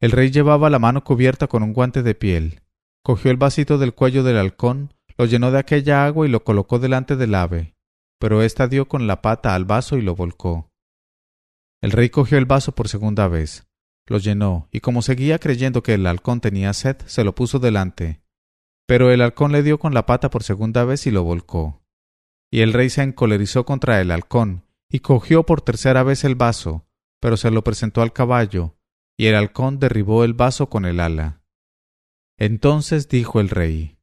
[0.00, 2.62] El rey llevaba la mano cubierta con un guante de piel.
[3.02, 6.78] Cogió el vasito del cuello del halcón, lo llenó de aquella agua y lo colocó
[6.78, 7.74] delante del ave,
[8.18, 10.70] pero ésta dio con la pata al vaso y lo volcó.
[11.82, 13.67] El rey cogió el vaso por segunda vez,
[14.08, 18.20] lo llenó, y como seguía creyendo que el halcón tenía sed, se lo puso delante.
[18.86, 21.82] Pero el halcón le dio con la pata por segunda vez y lo volcó.
[22.50, 26.86] Y el rey se encolerizó contra el halcón, y cogió por tercera vez el vaso,
[27.20, 28.76] pero se lo presentó al caballo,
[29.18, 31.42] y el halcón derribó el vaso con el ala.
[32.38, 33.98] Entonces dijo el rey,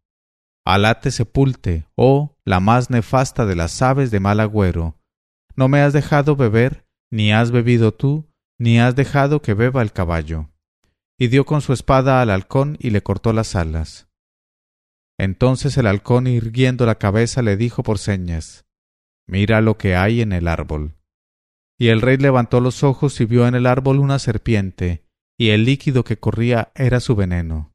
[0.66, 5.00] Alá te sepulte, oh la más nefasta de las aves de mal agüero,
[5.56, 8.28] no me has dejado beber, ni has bebido tú,
[8.60, 10.50] ni has dejado que beba el caballo.
[11.18, 14.10] Y dio con su espada al halcón y le cortó las alas.
[15.18, 18.66] Entonces el halcón irguiendo la cabeza le dijo por señas,
[19.28, 20.96] Mira lo que hay en el árbol.
[21.80, 25.06] Y el rey levantó los ojos y vio en el árbol una serpiente,
[25.38, 27.74] y el líquido que corría era su veneno.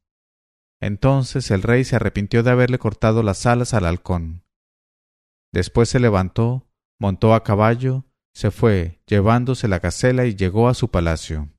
[0.81, 4.43] Entonces el rey se arrepintió de haberle cortado las alas al halcón.
[5.53, 6.67] Después se levantó,
[6.99, 11.49] montó a caballo, se fue, llevándose la gacela y llegó a su palacio.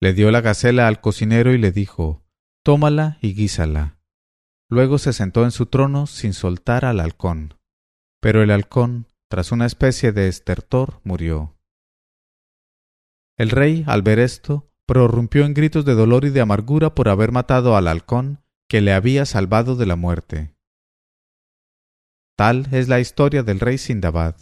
[0.00, 2.24] Le dio la gacela al cocinero y le dijo
[2.64, 3.98] Tómala y guísala.
[4.70, 7.58] Luego se sentó en su trono sin soltar al halcón.
[8.20, 11.56] Pero el halcón, tras una especie de estertor, murió.
[13.36, 17.32] El rey, al ver esto, prorrumpió en gritos de dolor y de amargura por haber
[17.32, 20.54] matado al halcón que le había salvado de la muerte.
[22.40, 24.34] Tal es la historia del rey Sindabad.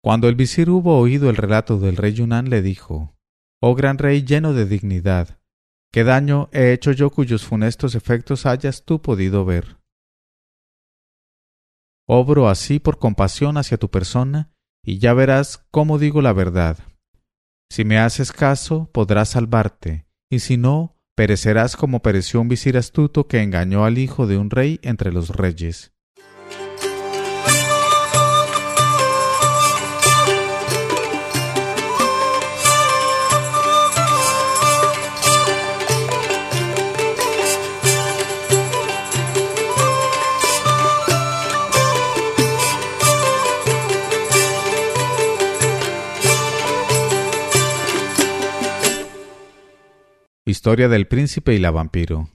[0.00, 3.16] Cuando el visir hubo oído el relato del rey Yunán, le dijo
[3.60, 5.40] Oh gran rey lleno de dignidad,
[5.92, 9.78] ¿qué daño he hecho yo cuyos funestos efectos hayas tú podido ver?
[12.06, 14.52] Obro así por compasión hacia tu persona,
[14.84, 16.78] y ya verás cómo digo la verdad.
[17.68, 23.26] Si me haces caso, podrás salvarte, y si no, perecerás como pereció un visir astuto
[23.26, 25.91] que engañó al hijo de un rey entre los reyes.
[50.62, 52.30] Historia del príncipe y la vampiro.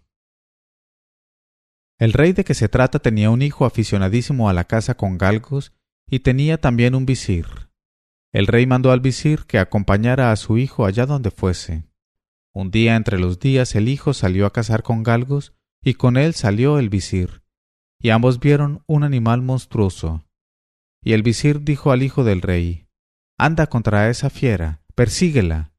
[1.97, 5.71] El rey de que se trata tenía un hijo aficionadísimo a la caza con galgos
[6.09, 7.45] y tenía también un visir.
[8.33, 11.85] El rey mandó al visir que acompañara a su hijo allá donde fuese.
[12.53, 16.33] Un día entre los días el hijo salió a cazar con galgos y con él
[16.33, 17.43] salió el visir,
[17.97, 20.25] y ambos vieron un animal monstruoso.
[21.01, 22.89] Y el visir dijo al hijo del rey,
[23.37, 25.76] Anda contra esa fiera, persíguela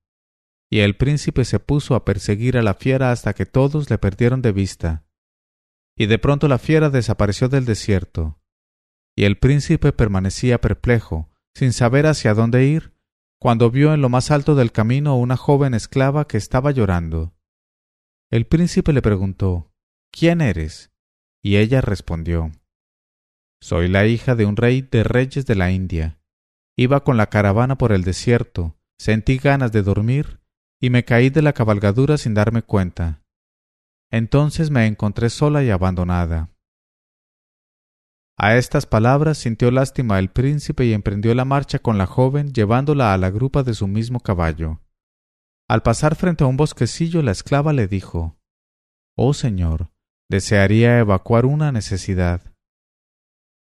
[0.71, 4.43] y el príncipe se puso a perseguir a la fiera hasta que todos le perdieron
[4.43, 5.05] de vista.
[5.97, 8.41] Y de pronto la fiera desapareció del desierto,
[9.17, 12.93] y el príncipe permanecía perplejo, sin saber hacia dónde ir,
[13.41, 17.35] cuando vio en lo más alto del camino una joven esclava que estaba llorando.
[18.31, 19.73] El príncipe le preguntó
[20.13, 20.93] ¿Quién eres?
[21.43, 22.53] y ella respondió
[23.61, 26.21] Soy la hija de un rey de reyes de la India.
[26.77, 30.41] Iba con la caravana por el desierto, sentí ganas de dormir
[30.81, 33.23] y me caí de la cabalgadura sin darme cuenta.
[34.11, 36.51] Entonces me encontré sola y abandonada.
[38.37, 43.13] A estas palabras sintió lástima el príncipe y emprendió la marcha con la joven llevándola
[43.13, 44.81] a la grupa de su mismo caballo.
[45.69, 48.39] Al pasar frente a un bosquecillo la esclava le dijo
[49.17, 49.91] Oh señor,
[50.31, 52.55] desearía evacuar una necesidad.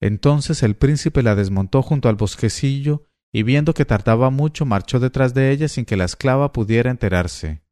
[0.00, 5.32] Entonces el príncipe la desmontó junto al bosquecillo y viendo que tardaba mucho marchó detrás
[5.32, 7.62] de ella sin que la esclava pudiera enterarse.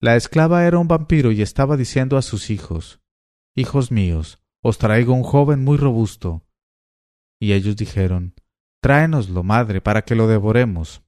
[0.00, 3.00] La esclava era un vampiro y estaba diciendo a sus hijos
[3.56, 6.44] Hijos míos, os traigo un joven muy robusto.
[7.40, 8.34] Y ellos dijeron
[8.82, 11.02] Tráenoslo, madre, para que lo devoremos.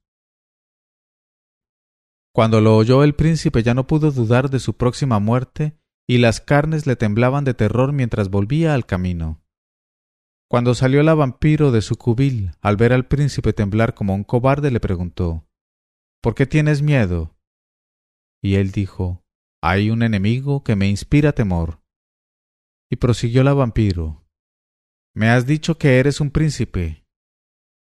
[2.33, 5.77] Cuando lo oyó el príncipe ya no pudo dudar de su próxima muerte,
[6.07, 9.43] y las carnes le temblaban de terror mientras volvía al camino.
[10.49, 14.71] Cuando salió la vampiro de su cubil, al ver al príncipe temblar como un cobarde,
[14.71, 15.45] le preguntó
[16.21, 17.37] ¿Por qué tienes miedo?
[18.41, 19.25] Y él dijo
[19.61, 21.81] Hay un enemigo que me inspira temor.
[22.89, 24.25] Y prosiguió la vampiro
[25.13, 27.05] Me has dicho que eres un príncipe.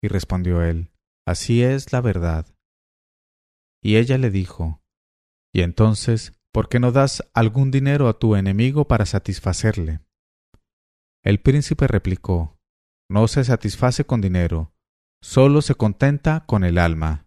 [0.02, 0.94] Y respondió él
[1.28, 2.56] Así es la verdad.
[3.84, 4.82] Y ella le dijo
[5.54, 10.05] Y entonces, ¿por qué no das algún dinero a tu enemigo para satisfacerle?
[11.26, 12.56] El príncipe replicó
[13.10, 14.76] No se satisface con dinero,
[15.24, 17.26] solo se contenta con el alma.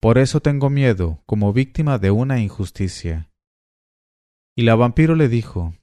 [0.00, 3.30] Por eso tengo miedo, como víctima de una injusticia.
[4.56, 5.74] Y la vampiro le dijo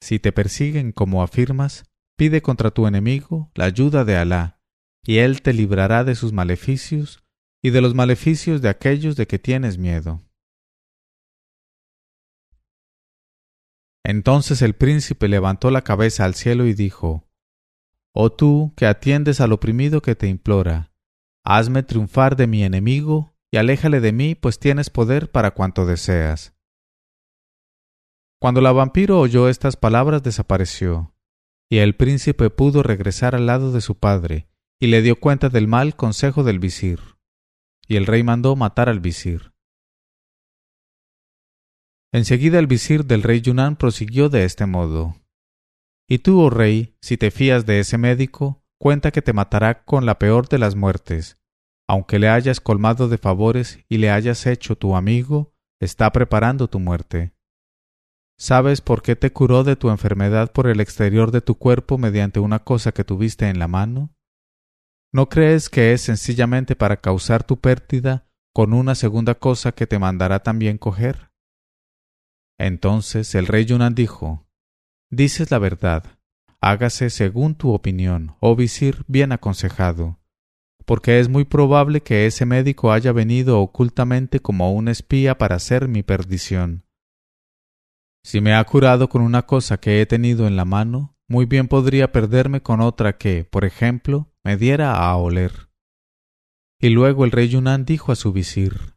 [0.00, 1.84] Si te persiguen como afirmas,
[2.16, 4.62] pide contra tu enemigo la ayuda de Alá,
[5.04, 7.22] y él te librará de sus maleficios
[7.62, 10.22] y de los maleficios de aquellos de que tienes miedo.
[14.08, 17.28] Entonces el príncipe levantó la cabeza al cielo y dijo,
[18.14, 20.94] Oh tú que atiendes al oprimido que te implora,
[21.44, 26.54] hazme triunfar de mi enemigo y aléjale de mí, pues tienes poder para cuanto deseas.
[28.40, 31.14] Cuando la vampiro oyó estas palabras desapareció,
[31.68, 34.48] y el príncipe pudo regresar al lado de su padre,
[34.80, 36.98] y le dio cuenta del mal consejo del visir.
[37.86, 39.52] Y el rey mandó matar al visir.
[42.12, 45.16] Enseguida el visir del rey Yunán prosiguió de este modo.
[46.08, 50.06] Y tú, oh rey, si te fías de ese médico, cuenta que te matará con
[50.06, 51.38] la peor de las muertes.
[51.86, 56.80] Aunque le hayas colmado de favores y le hayas hecho tu amigo, está preparando tu
[56.80, 57.34] muerte.
[58.38, 62.40] ¿Sabes por qué te curó de tu enfermedad por el exterior de tu cuerpo mediante
[62.40, 64.14] una cosa que tuviste en la mano?
[65.12, 69.98] ¿No crees que es sencillamente para causar tu pérdida con una segunda cosa que te
[69.98, 71.27] mandará también coger?
[72.58, 74.46] Entonces el rey Yunán dijo
[75.10, 76.18] Dices la verdad,
[76.60, 80.18] hágase según tu opinión, oh visir bien aconsejado,
[80.84, 85.88] porque es muy probable que ese médico haya venido ocultamente como un espía para hacer
[85.88, 86.84] mi perdición.
[88.24, 91.68] Si me ha curado con una cosa que he tenido en la mano, muy bien
[91.68, 95.70] podría perderme con otra que, por ejemplo, me diera a oler.
[96.80, 98.94] Y luego el rey Yunán dijo a su visir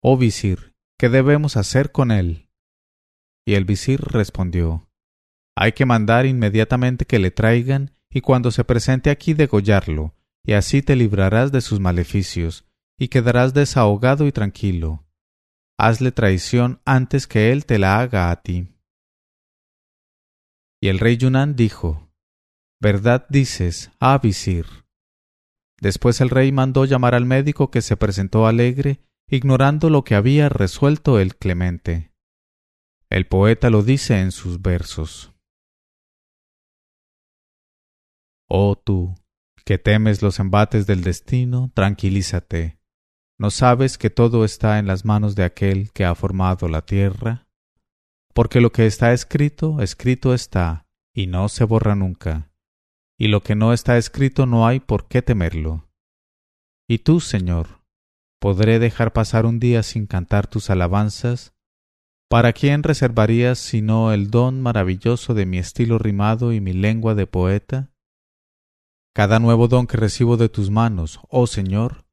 [0.00, 2.45] Oh visir, ¿qué debemos hacer con él?
[3.46, 4.88] Y el visir respondió
[5.56, 10.82] Hay que mandar inmediatamente que le traigan y cuando se presente aquí degollarlo, y así
[10.82, 12.64] te librarás de sus maleficios,
[12.98, 15.04] y quedarás desahogado y tranquilo.
[15.78, 18.74] Hazle traición antes que él te la haga a ti.
[20.80, 22.10] Y el rey Yunán dijo
[22.80, 24.66] Verdad dices, ah visir.
[25.80, 30.48] Después el rey mandó llamar al médico que se presentó alegre, ignorando lo que había
[30.48, 32.12] resuelto el clemente.
[33.16, 35.32] El poeta lo dice en sus versos.
[38.46, 39.14] Oh tú,
[39.64, 42.78] que temes los embates del destino, tranquilízate.
[43.38, 47.48] ¿No sabes que todo está en las manos de aquel que ha formado la tierra?
[48.34, 52.52] Porque lo que está escrito, escrito está, y no se borra nunca.
[53.18, 55.88] Y lo que no está escrito no hay por qué temerlo.
[56.86, 57.80] Y tú, Señor,
[58.38, 61.55] ¿podré dejar pasar un día sin cantar tus alabanzas
[62.28, 67.28] ¿Para quién reservarías sino el don maravilloso de mi estilo rimado y mi lengua de
[67.28, 67.92] poeta?
[69.14, 72.04] Cada nuevo don que recibo de tus manos, oh Señor,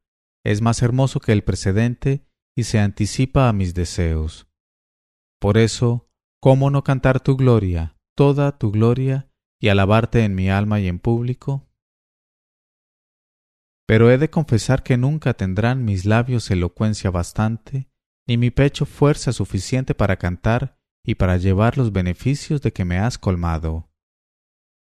[0.45, 4.47] es más hermoso que el precedente y se anticipa a mis deseos.
[5.39, 10.79] Por eso, ¿cómo no cantar tu gloria, toda tu gloria, y alabarte en mi alma
[10.79, 11.67] y en público?
[13.87, 17.89] Pero he de confesar que nunca tendrán mis labios elocuencia bastante
[18.27, 22.97] ni mi pecho fuerza suficiente para cantar y para llevar los beneficios de que me
[22.97, 23.89] has colmado.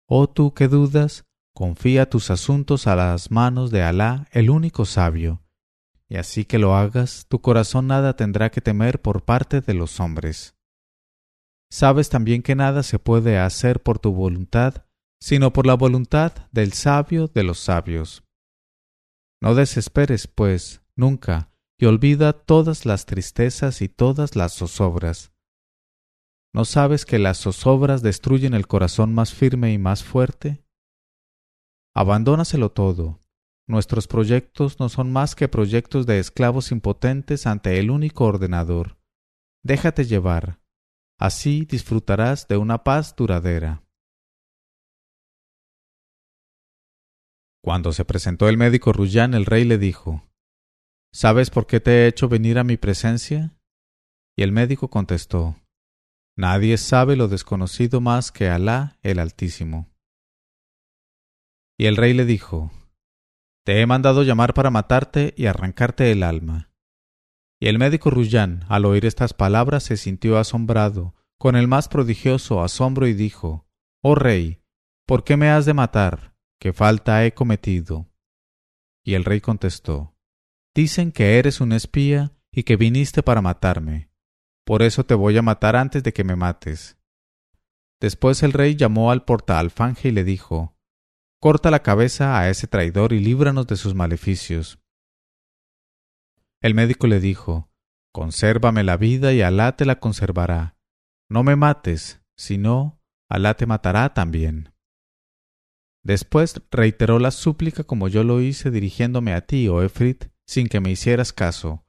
[0.07, 5.43] Oh tú que dudas, confía tus asuntos a las manos de Alá, el único sabio,
[6.09, 9.99] y así que lo hagas, tu corazón nada tendrá que temer por parte de los
[9.99, 10.55] hombres.
[11.69, 14.85] Sabes también que nada se puede hacer por tu voluntad,
[15.19, 18.23] sino por la voluntad del sabio de los sabios.
[19.41, 25.31] No desesperes, pues, nunca, y olvida todas las tristezas y todas las zozobras.
[26.53, 30.63] ¿No sabes que las zozobras destruyen el corazón más firme y más fuerte?
[31.93, 33.19] Abandónaselo todo.
[33.67, 38.97] Nuestros proyectos no son más que proyectos de esclavos impotentes ante el único ordenador.
[39.63, 40.59] Déjate llevar.
[41.19, 43.83] Así disfrutarás de una paz duradera.
[47.61, 50.27] Cuando se presentó el médico Ruyán, el rey le dijo
[51.19, 53.57] ¿Sabes por qué te he hecho venir a mi presencia?
[54.37, 55.55] Y el médico contestó
[56.37, 59.89] Nadie sabe lo desconocido más que Alá el Altísimo.
[61.75, 62.69] Y el rey le dijo,
[63.65, 66.71] Te he mandado llamar para matarte y arrancarte el alma.
[67.59, 72.61] Y el médico Ruyán, al oír estas palabras, se sintió asombrado, con el más prodigioso
[72.61, 73.67] asombro, y dijo,
[74.03, 74.61] Oh rey,
[75.07, 76.35] ¿por qué me has de matar?
[76.59, 78.05] ¿Qué falta he cometido?
[79.03, 80.13] Y el rey contestó,
[80.77, 84.11] Dicen que eres un espía y que viniste para matarme.
[84.63, 86.99] Por eso te voy a matar antes de que me mates.
[87.99, 90.77] Después el rey llamó al portaalfanje y le dijo,
[91.41, 94.77] Corta la cabeza a ese traidor y líbranos de sus maleficios.
[96.61, 97.71] El médico le dijo,
[98.13, 100.77] Consérvame la vida y Alá te la conservará.
[101.27, 103.01] No me mates, si no,
[103.31, 104.75] Alá te matará también.
[106.03, 110.79] Después reiteró la súplica como yo lo hice dirigiéndome a ti, oh Efrit, sin que
[110.79, 111.85] me hicieras caso,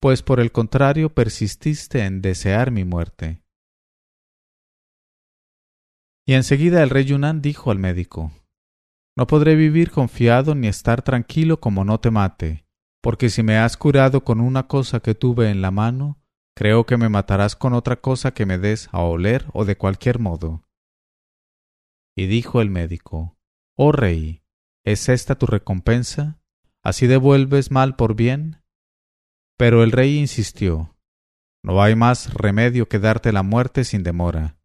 [0.00, 3.42] pues por el contrario persististe en desear mi muerte.
[6.26, 8.32] Y enseguida el rey Yunán dijo al médico,
[9.16, 12.66] No podré vivir confiado ni estar tranquilo como no te mate,
[13.00, 16.20] porque si me has curado con una cosa que tuve en la mano,
[16.56, 20.18] creo que me matarás con otra cosa que me des a oler o de cualquier
[20.18, 20.64] modo.
[22.16, 23.38] Y dijo el médico,
[23.76, 24.42] Oh rey,
[24.84, 26.39] ¿es esta tu recompensa?
[26.82, 28.62] ¿Así devuelves mal por bien?
[29.58, 30.96] Pero el rey insistió,
[31.62, 34.56] No hay más remedio que darte la muerte sin demora.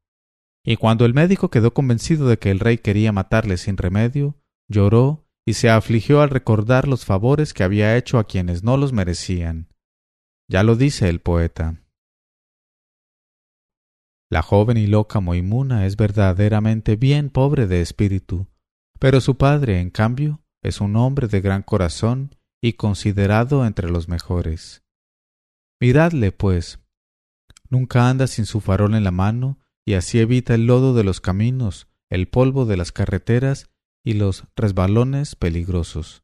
[0.66, 4.40] Y cuando el médico quedó convencido de que el rey quería matarle sin remedio,
[4.70, 8.94] lloró y se afligió al recordar los favores que había hecho a quienes no los
[8.94, 9.68] merecían.
[10.50, 11.82] Ya lo dice el poeta.
[14.32, 18.48] La joven y loca Moimuna es verdaderamente bien pobre de espíritu,
[19.00, 24.10] pero su padre, en cambio, es un hombre de gran corazón y considerado entre los
[24.10, 24.84] mejores.
[25.80, 26.80] Miradle, pues.
[27.70, 31.22] Nunca anda sin su farol en la mano y así evita el lodo de los
[31.22, 33.70] caminos, el polvo de las carreteras
[34.04, 36.24] y los resbalones peligrosos.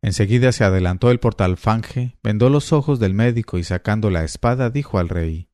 [0.00, 4.98] Enseguida se adelantó el portalfanje, vendó los ojos del médico y sacando la espada dijo
[4.98, 5.48] al rey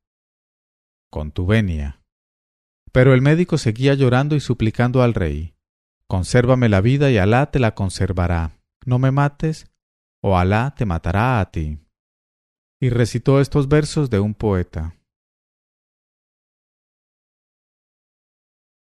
[1.11, 2.03] Con tu venia.
[2.93, 5.55] Pero el médico seguía llorando y suplicando al rey
[6.07, 8.59] Consérvame la vida y Alá te la conservará.
[8.85, 9.71] No me mates,
[10.23, 11.79] o Alá te matará a ti
[12.81, 14.97] y recitó estos versos de un poeta.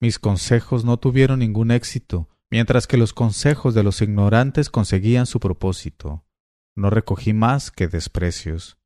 [0.01, 5.39] Mis consejos no tuvieron ningún éxito, mientras que los consejos de los ignorantes conseguían su
[5.39, 6.25] propósito.
[6.75, 8.77] No recogí más que desprecios.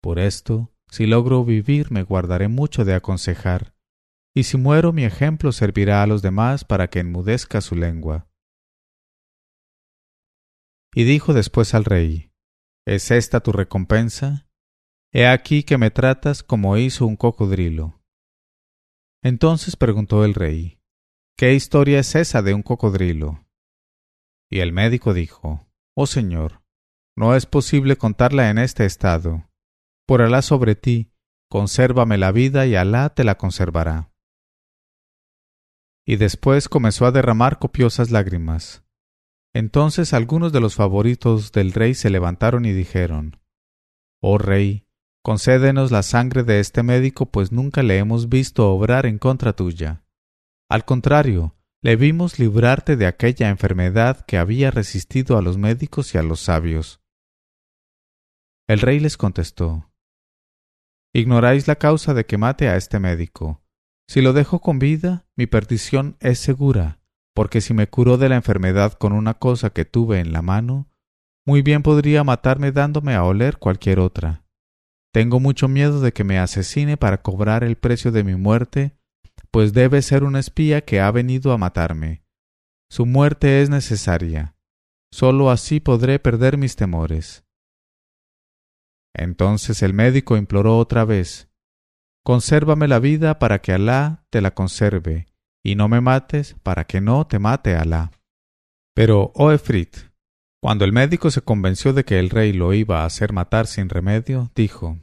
[0.00, 3.74] Por esto, si logro vivir, me guardaré mucho de aconsejar,
[4.34, 8.28] y si muero mi ejemplo servirá a los demás para que enmudezca su lengua.
[10.94, 12.30] Y dijo después al rey,
[12.86, 14.48] ¿Es esta tu recompensa?
[15.12, 18.00] He aquí que me tratas como hizo un cocodrilo.
[19.22, 20.80] Entonces preguntó el rey,
[21.36, 23.46] ¿Qué historia es esa de un cocodrilo?
[24.50, 25.66] Y el médico dijo,
[25.96, 26.62] Oh Señor,
[27.16, 29.48] no es posible contarla en este estado.
[30.06, 31.12] Por Alá sobre ti,
[31.48, 34.12] consérvame la vida y Alá te la conservará.
[36.06, 38.84] Y después comenzó a derramar copiosas lágrimas.
[39.54, 43.40] Entonces algunos de los favoritos del rey se levantaron y dijeron
[44.20, 44.86] Oh rey,
[45.22, 50.04] concédenos la sangre de este médico, pues nunca le hemos visto obrar en contra tuya.
[50.68, 56.18] Al contrario, le vimos librarte de aquella enfermedad que había resistido a los médicos y
[56.18, 57.00] a los sabios.
[58.66, 59.93] El rey les contestó
[61.14, 63.62] Ignoráis la causa de que mate a este médico.
[64.06, 66.98] Si lo dejo con vida, mi perdición es segura
[67.34, 70.88] porque si me curó de la enfermedad con una cosa que tuve en la mano,
[71.44, 74.46] muy bien podría matarme dándome a oler cualquier otra.
[75.12, 78.96] Tengo mucho miedo de que me asesine para cobrar el precio de mi muerte,
[79.50, 82.24] pues debe ser un espía que ha venido a matarme.
[82.88, 84.56] Su muerte es necesaria.
[85.12, 87.43] Sólo así podré perder mis temores.
[89.14, 91.48] Entonces el médico imploró otra vez
[92.24, 95.26] Consérvame la vida para que Alá te la conserve,
[95.62, 98.12] y no me mates para que no te mate Alá.
[98.94, 99.96] Pero, oh Efrit,
[100.62, 103.90] cuando el médico se convenció de que el rey lo iba a hacer matar sin
[103.90, 104.98] remedio, dijo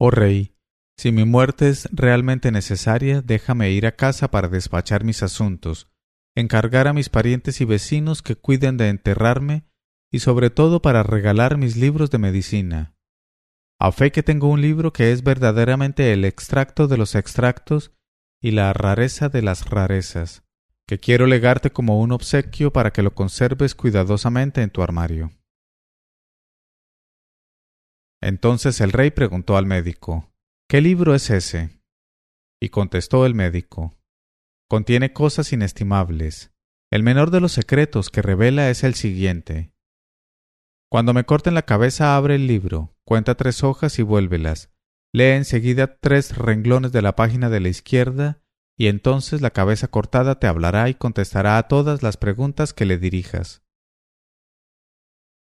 [0.00, 0.56] Oh rey,
[0.98, 5.88] si mi muerte es realmente necesaria, déjame ir a casa para despachar mis asuntos,
[6.34, 9.69] encargar a mis parientes y vecinos que cuiden de enterrarme
[10.10, 12.94] y sobre todo para regalar mis libros de medicina.
[13.78, 17.92] A fe que tengo un libro que es verdaderamente el extracto de los extractos
[18.42, 20.42] y la rareza de las rarezas,
[20.86, 25.30] que quiero legarte como un obsequio para que lo conserves cuidadosamente en tu armario.
[28.20, 30.30] Entonces el rey preguntó al médico,
[30.68, 31.80] ¿Qué libro es ese?
[32.60, 33.96] Y contestó el médico,
[34.68, 36.52] Contiene cosas inestimables.
[36.92, 39.72] El menor de los secretos que revela es el siguiente.
[40.90, 44.72] Cuando me corten la cabeza, abre el libro, cuenta tres hojas y vuélvelas.
[45.12, 48.42] Lee enseguida tres renglones de la página de la izquierda
[48.76, 52.98] y entonces la cabeza cortada te hablará y contestará a todas las preguntas que le
[52.98, 53.62] dirijas.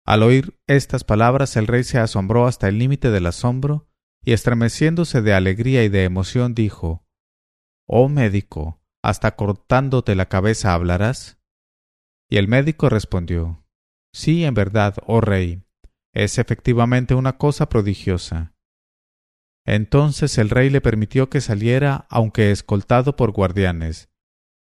[0.06, 3.90] Al oír estas palabras el rey se asombró hasta el límite del asombro,
[4.24, 7.04] y estremeciéndose de alegría y de emoción dijo
[7.86, 11.38] Oh médico, ¿hasta cortándote la cabeza hablarás?
[12.30, 13.65] Y el médico respondió
[14.16, 15.62] Sí, en verdad, oh rey,
[16.14, 18.54] es efectivamente una cosa prodigiosa.
[19.66, 24.08] Entonces el rey le permitió que saliera, aunque escoltado por guardianes.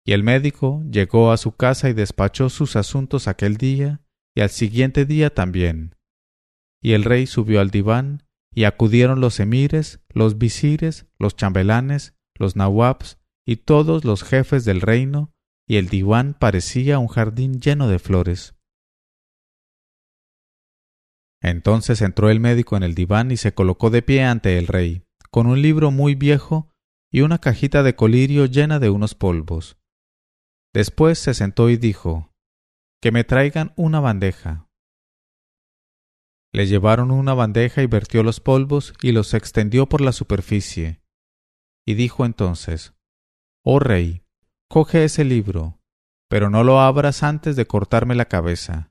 [0.04, 4.02] Y el médico llegó a su casa y despachó sus asuntos aquel día,
[4.36, 5.96] y al siguiente día también.
[6.82, 8.24] Y el rey subió al diván,
[8.54, 14.82] y acudieron los emires, los visires, los chambelanes, los nawabs, y todos los jefes del
[14.82, 15.32] reino,
[15.66, 18.59] y el diván parecía un jardín lleno de flores.
[21.42, 25.06] Entonces entró el médico en el diván y se colocó de pie ante el rey,
[25.30, 26.70] con un libro muy viejo
[27.10, 29.78] y una cajita de colirio llena de unos polvos.
[30.72, 32.32] Después se sentó y dijo
[33.00, 34.68] Que me traigan una bandeja.
[36.52, 41.00] Le llevaron una bandeja y vertió los polvos y los extendió por la superficie.
[41.86, 42.94] Y dijo entonces
[43.64, 44.24] Oh rey,
[44.68, 45.80] coge ese libro,
[46.28, 48.89] pero no lo abras antes de cortarme la cabeza.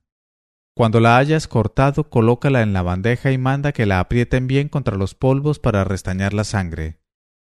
[0.79, 4.95] Cuando la hayas cortado, colócala en la bandeja y manda que la aprieten bien contra
[4.95, 7.01] los polvos para restañar la sangre.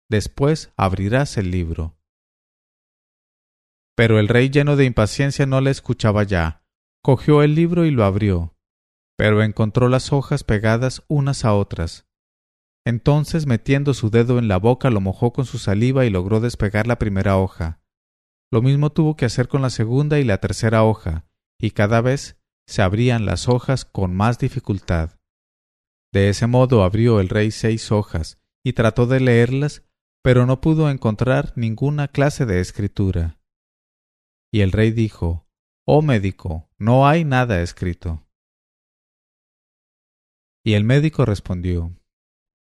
[0.09, 1.97] Después abrirás el libro.
[3.95, 6.64] Pero el rey lleno de impaciencia no le escuchaba ya.
[7.05, 8.57] Cogió el libro y lo abrió,
[9.16, 12.09] pero encontró las hojas pegadas unas a otras.
[12.85, 16.89] Entonces, metiendo su dedo en la boca, lo mojó con su saliva y logró despegar
[16.89, 17.81] la primera hoja.
[18.51, 21.28] Lo mismo tuvo que hacer con la segunda y la tercera hoja,
[21.61, 22.39] y cada vez
[22.71, 25.18] se abrían las hojas con más dificultad.
[26.12, 29.85] De ese modo abrió el rey seis hojas y trató de leerlas,
[30.23, 33.41] pero no pudo encontrar ninguna clase de escritura.
[34.53, 35.49] Y el rey dijo
[35.85, 38.25] Oh médico, no hay nada escrito.
[40.64, 41.93] Y el médico respondió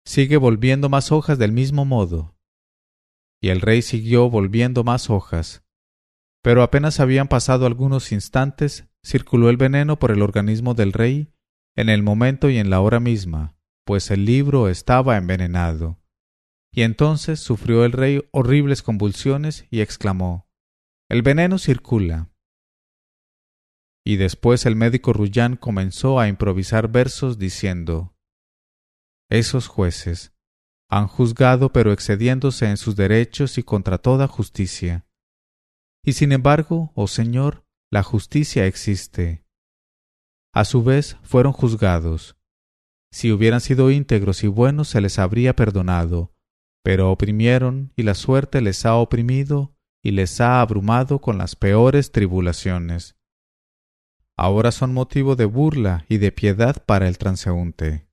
[0.05, 2.35] Sigue volviendo más hojas del mismo modo.
[3.41, 5.63] Y el rey siguió volviendo más hojas.
[6.43, 11.31] Pero apenas habían pasado algunos instantes circuló el veneno por el organismo del rey
[11.75, 16.01] en el momento y en la hora misma, pues el libro estaba envenenado.
[16.73, 20.49] Y entonces sufrió el rey horribles convulsiones y exclamó
[21.07, 22.31] El veneno circula.
[24.03, 28.15] Y después el médico Rullán comenzó a improvisar versos diciendo
[29.29, 30.33] Esos jueces
[30.89, 35.07] han juzgado pero excediéndose en sus derechos y contra toda justicia.
[36.03, 37.64] Y sin embargo, oh Señor,
[37.95, 39.45] la justicia existe.
[40.53, 42.35] A su vez fueron juzgados.
[43.09, 46.33] Si hubieran sido íntegros y buenos se les habría perdonado,
[46.83, 52.11] pero oprimieron y la suerte les ha oprimido y les ha abrumado con las peores
[52.11, 53.15] tribulaciones.
[54.35, 58.09] Ahora son motivo de burla y de piedad para el transeúnte.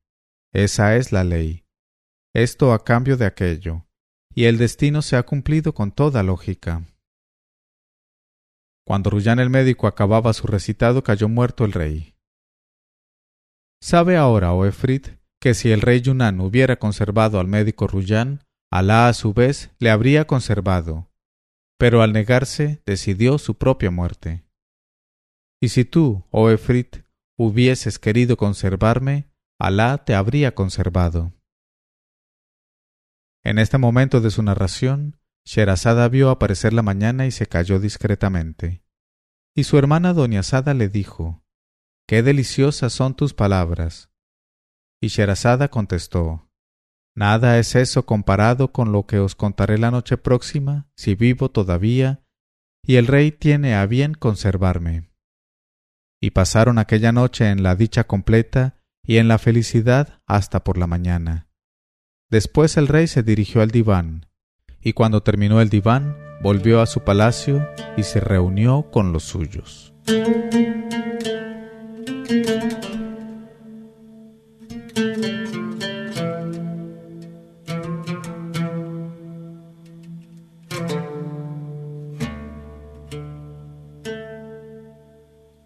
[0.53, 1.64] Esa es la ley.
[2.37, 3.89] Esto a cambio de aquello,
[4.33, 6.85] y el destino se ha cumplido con toda lógica.
[8.87, 12.14] Cuando Rullán el médico acababa su recitado cayó muerto el rey.
[13.80, 15.09] Sabe ahora, oh Efrit,
[15.41, 19.91] que si el rey Yunán hubiera conservado al médico Rullán, Alá a su vez le
[19.91, 21.11] habría conservado,
[21.78, 24.47] pero al negarse decidió su propia muerte.
[25.61, 27.05] Y si tú, oh Efrit,
[27.37, 29.28] hubieses querido conservarme,
[29.61, 31.33] Alá te habría conservado.
[33.45, 38.84] En este momento de su narración, Sherazada vio aparecer la mañana y se calló discretamente.
[39.55, 41.45] Y su hermana doña Sada le dijo
[42.07, 44.11] Qué deliciosas son tus palabras.
[45.01, 46.49] Y Sherazada contestó
[47.14, 52.24] Nada es eso comparado con lo que os contaré la noche próxima, si vivo todavía,
[52.84, 55.11] y el rey tiene a bien conservarme.
[56.20, 60.86] Y pasaron aquella noche en la dicha completa y en la felicidad hasta por la
[60.86, 61.49] mañana.
[62.30, 64.26] Después el rey se dirigió al diván,
[64.83, 69.93] y cuando terminó el diván, volvió a su palacio y se reunió con los suyos.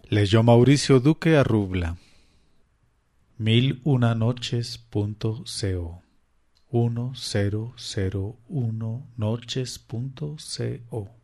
[0.09, 1.97] Leyó Mauricio Duque Arrubla.
[3.37, 6.06] Mil una noches.co
[6.71, 11.16] 1001 noches.co